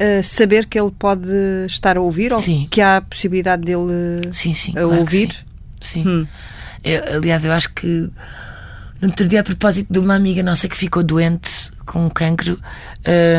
[0.00, 1.28] uh, saber que ele pode
[1.66, 2.66] estar a ouvir ou sim.
[2.70, 5.44] que há a possibilidade dele sim, sim, a claro ouvir?
[5.80, 6.02] Sim.
[6.02, 6.08] sim.
[6.08, 6.26] Hum.
[6.82, 8.10] Eu, aliás, eu acho que
[9.00, 12.58] no outro dia, a propósito de uma amiga nossa que ficou doente com cancro,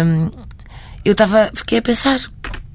[0.06, 0.30] um,
[1.04, 2.20] eu estava, fiquei a pensar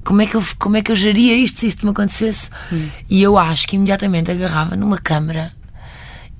[0.03, 2.49] como é que eu, como é que eu geria isto se isto me acontecesse.
[2.71, 2.89] Hum.
[3.09, 5.51] E eu acho que imediatamente agarrava numa câmara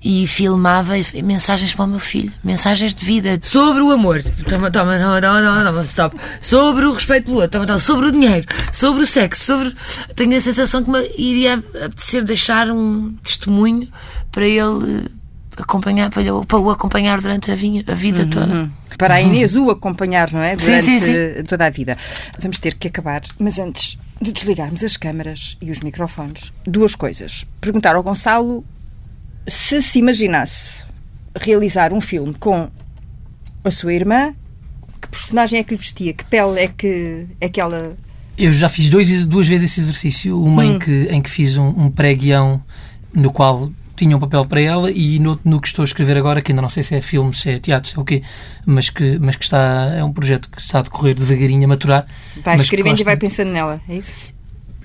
[0.04, 0.94] e filmava
[1.24, 5.64] mensagens para o meu filho, mensagens de vida sobre o amor, toma, toma, toma, toma,
[5.64, 9.46] toma, stop, sobre o respeito pelo outro, toma, toma, sobre o dinheiro, sobre o sexo,
[9.46, 9.74] sobre.
[10.16, 13.88] Tenho a sensação que me iria apetecer deixar um testemunho
[14.32, 15.10] para ele
[15.56, 18.30] acompanhar, para, eu, para o acompanhar durante a, vinha, a vida uhum.
[18.30, 18.70] toda.
[18.98, 20.56] Para a Inês o acompanhar, não é?
[20.56, 21.44] Durante sim, sim, sim.
[21.44, 21.98] toda a vida.
[22.40, 27.46] Vamos ter que acabar, mas antes de desligarmos as câmaras e os microfones, duas coisas.
[27.60, 28.64] Perguntar ao Gonçalo
[29.48, 30.84] se se imaginasse
[31.40, 32.70] realizar um filme com
[33.64, 34.34] a sua irmã,
[35.02, 36.14] que personagem é que lhe vestia?
[36.14, 37.98] Que pele é que, é que ela.
[38.38, 40.42] Eu já fiz dois, duas vezes esse exercício.
[40.42, 40.74] Uma hum.
[40.74, 42.62] em, que, em que fiz um, um pré-guião
[43.14, 46.42] no qual tinha um papel para ela e no, no, que estou a escrever agora,
[46.42, 48.24] que ainda não sei se é filme, se é teatro, se é o quê,
[48.66, 52.08] mas que, mas que está, é um projeto que está a decorrer devagarinho a maturar.
[52.44, 54.34] Vai escrevendo e vai pensando nela, é isso?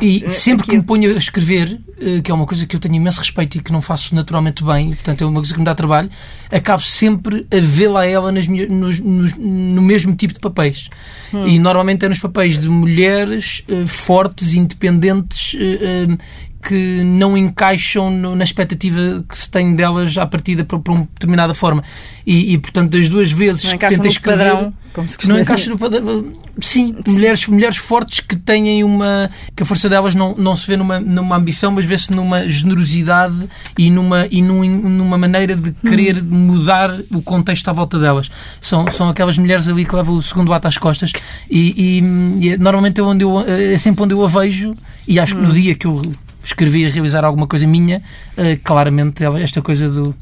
[0.00, 2.80] E eh, sempre que me ponho a escrever, eh, que é uma coisa que eu
[2.80, 5.64] tenho imenso respeito e que não faço naturalmente bem, portanto é uma coisa que me
[5.64, 6.08] dá trabalho,
[6.50, 10.88] acabo sempre a vê-la ela nas, nos, nos, no mesmo tipo de papéis.
[11.32, 11.46] Hum.
[11.46, 16.18] E normalmente é nos papéis de mulheres uh, fortes, independentes, uh,
[16.62, 21.08] que não encaixam no, na expectativa que se tem delas à partida para, para uma
[21.14, 21.82] determinada forma.
[22.26, 24.52] E, e, portanto, das duas vezes não que tentei escrever.
[24.52, 26.24] Padrão, como se não encaixa no padrão.
[26.60, 29.30] Sim, Sim, Mulheres, mulheres fortes que têm uma.
[29.54, 33.48] que a força delas não, não se vê numa, numa ambição, mas vê-se numa generosidade
[33.76, 36.26] e numa, e num, numa maneira de querer hum.
[36.26, 38.30] mudar o contexto à volta delas.
[38.60, 41.12] São, são aquelas mulheres ali que levam o segundo ato às costas
[41.48, 42.00] e,
[42.40, 44.74] e, e é normalmente é, onde eu, é sempre onde eu a vejo
[45.06, 45.52] e acho que no hum.
[45.52, 46.02] dia que eu
[46.48, 48.02] escrevi a realizar alguma coisa minha,
[48.36, 50.14] uh, claramente esta coisa do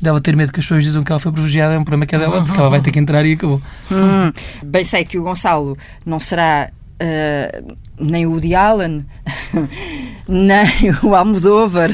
[0.00, 2.14] dela ter medo que as pessoas dizem que ela foi privilegiada é um problema que
[2.14, 3.60] é dela, porque ela vai ter que entrar e acabou.
[3.90, 4.32] Hum,
[4.64, 5.76] bem sei que o Gonçalo
[6.06, 6.70] não será
[7.02, 9.04] uh, nem o Woody Allen,
[10.28, 11.90] nem o Almodóvar,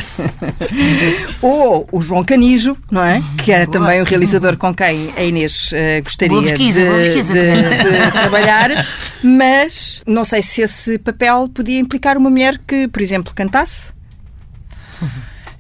[1.40, 3.22] ou o João Canijo, não é?
[3.42, 8.12] Que era também o realizador com quem a Inês uh, gostaria pesquisa, de, de, de
[8.12, 8.86] trabalhar,
[9.22, 13.92] mas não sei se esse papel podia implicar uma mulher que, por exemplo, cantasse.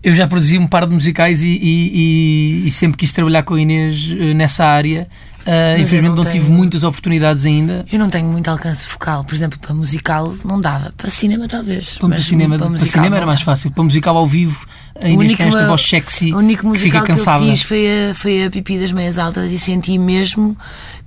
[0.02, 3.54] Eu já produzi um par de musicais e, e, e, e sempre quis trabalhar com
[3.54, 5.08] a Inês uh, nessa área.
[5.46, 7.84] Uh, infelizmente não, não tive muitas oportunidades ainda.
[7.92, 9.24] Eu não tenho muito alcance focal.
[9.24, 10.92] Por exemplo, para musical não dava.
[10.96, 11.98] Para cinema talvez.
[11.98, 13.70] Para, mas cinema, para, para cinema era mais fácil.
[13.70, 14.66] Para musical ao vivo,
[15.00, 17.44] a Inês tem esta voz sexy o único musical que fica cansada.
[17.44, 20.56] que eu fiz foi a, foi a Pipi das Meias Altas e senti mesmo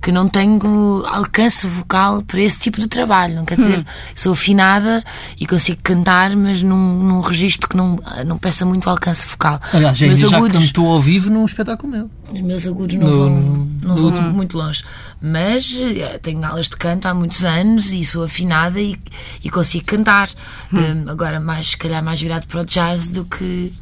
[0.00, 3.34] que não tenho alcance vocal para esse tipo de trabalho.
[3.34, 3.84] Não quer dizer, hum.
[4.14, 5.02] sou afinada
[5.40, 9.60] e consigo cantar, mas num, num registro que não, não peça muito alcance vocal.
[9.72, 12.10] Aliás, já, já agudos, cantou ao vivo num espetáculo meu.
[12.32, 13.57] Os meus agudos não no, vão,
[13.88, 14.84] não vão muito longe.
[15.20, 18.98] Mas eh, tenho aulas de canto há muitos anos e sou afinada e,
[19.42, 20.28] e consigo cantar.
[20.72, 20.78] Hum.
[20.78, 23.72] Um, agora, mais, se calhar, mais virado para o jazz do que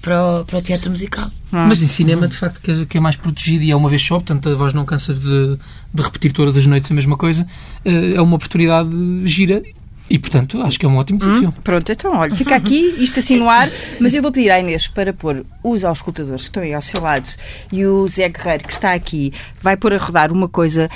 [0.00, 1.26] para o, para o teatro musical.
[1.52, 1.66] Hum.
[1.66, 4.02] Mas em cinema, de facto, que é, que é, mais protegido e é uma vez
[4.02, 5.58] só, portanto a voz não cansa de,
[5.92, 7.46] de repetir todas as noites a mesma coisa.
[7.84, 8.90] Eh, é uma oportunidade
[9.24, 9.62] gira
[10.08, 11.48] e, portanto, acho que é um ótimo desafio.
[11.48, 13.68] Hum, pronto, então, olha, fica aqui, isto assim no ar,
[14.00, 17.00] mas eu vou pedir à Inês para pôr os auscultadores que estão aí ao seu
[17.00, 17.28] lado
[17.72, 20.88] e o Zé Guerreiro, que está aqui, vai pôr a rodar uma coisa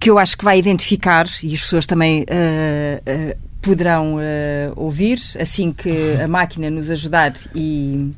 [0.00, 4.20] que eu acho que vai identificar e as pessoas também uh, uh, poderão uh,
[4.76, 8.10] ouvir assim que a máquina nos ajudar e,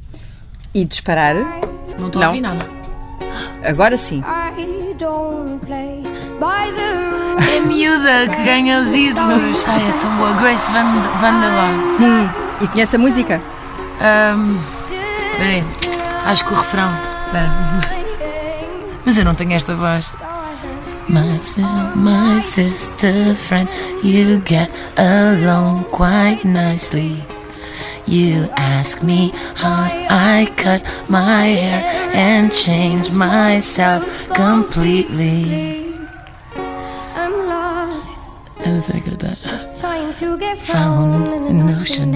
[0.72, 1.34] e disparar.
[1.98, 2.66] Não estou a ouvir nada.
[3.64, 4.22] Agora sim.
[7.38, 9.64] É miúda que ganha os ídolos.
[9.66, 10.32] Ai, é tão boa.
[10.34, 10.84] Grace Van,
[11.20, 11.74] Vanderlaan.
[12.00, 12.28] Hum.
[12.60, 13.40] E conhece a música?
[14.00, 14.58] Um,
[15.38, 15.64] bem,
[16.24, 16.90] acho que o refrão.
[19.04, 20.12] Mas eu não tenho esta voz.
[21.08, 21.40] My,
[21.94, 23.68] my sister friend,
[24.02, 27.22] you get along quite nicely.
[28.06, 35.85] You ask me how I cut my hair and change myself completely.
[40.20, 42.12] You get found in the ocean.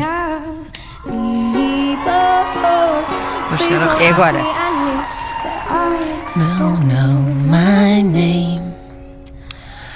[3.58, 4.38] Chegar ao É agora.
[6.36, 8.74] No, no, my name.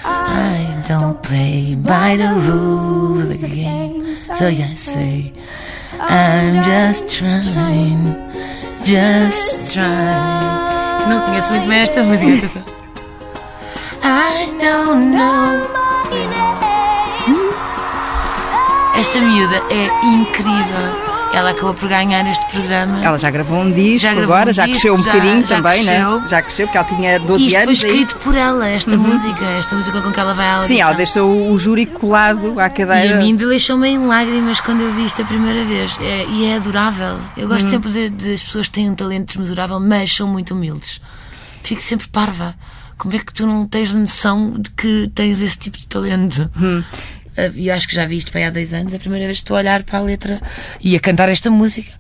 [0.05, 4.15] I don't play by the rules of the game.
[4.15, 5.33] So you say,
[6.01, 8.15] I'm just trying,
[8.85, 11.09] just trying.
[11.09, 12.65] Não conheço muito bem esta música, atenção.
[14.03, 15.84] I don't know.
[18.97, 21.15] Esta miúda é incrível.
[21.35, 23.05] Ela acabou por ganhar este programa.
[23.05, 25.45] Ela já gravou um disco Já gravou agora, um já disco, cresceu um já- bocadinho
[25.47, 26.21] já também, cresceu.
[26.21, 26.29] né?
[26.29, 27.83] Já cresceu, porque ela tinha 12 Isto foi anos.
[27.83, 27.91] aí.
[27.91, 30.77] escrito por ela, esta música, esta música com que ela vai à audição.
[30.77, 33.17] Sim, ela deixou o júri colado à E cadeira.
[33.17, 35.99] a mim deixou-me em lágrimas quando eu vi isto a primeira vez.
[36.01, 37.19] É- e é adorável.
[37.37, 37.49] Eu Uhum.
[37.49, 41.01] gosto sempre de, de as pessoas que têm um talento desmesurável, mas são muito humildes.
[41.65, 42.55] Fico sempre parva.
[42.97, 46.49] Como é que tu não tens noção de que tens esse tipo de talento?
[46.61, 46.85] Uhum.
[47.37, 48.93] Ah, E eu acho que já vi isto para aí há dois anos.
[48.93, 50.41] É a primeira vez que estou a olhar para a letra
[50.81, 51.91] e a cantar esta música.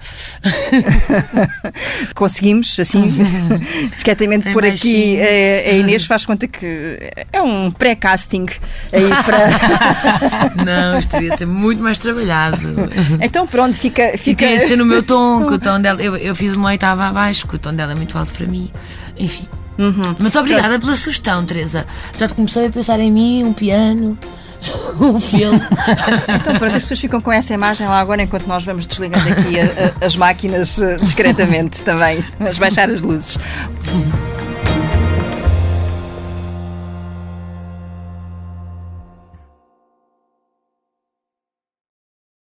[2.14, 3.12] Conseguimos, assim,
[3.93, 6.99] discretamente Em por aqui, a, a Inês faz conta que
[7.32, 8.47] é um pré-casting
[8.93, 10.55] aí para.
[10.64, 12.59] Não, isto devia ser muito mais trabalhado.
[13.20, 14.16] então pronto, fica.
[14.16, 14.61] Fica...
[14.61, 16.01] ser no meu tom, que o tom dela.
[16.03, 18.70] Eu, eu fiz uma oitava abaixo, porque o tom dela é muito alto para mim.
[19.18, 19.49] Enfim.
[19.78, 20.14] Uhum.
[20.18, 21.87] Mas obrigada pela sugestão, Teresa.
[22.16, 24.16] Já te comecei a pensar em mim, um piano,
[25.01, 25.61] um filme.
[26.41, 29.59] Então pronto, as pessoas ficam com essa imagem lá agora enquanto nós vamos desligando aqui
[29.61, 29.65] a-
[30.03, 33.39] a- as máquinas eh, discretamente também, vamos baixar as luzes.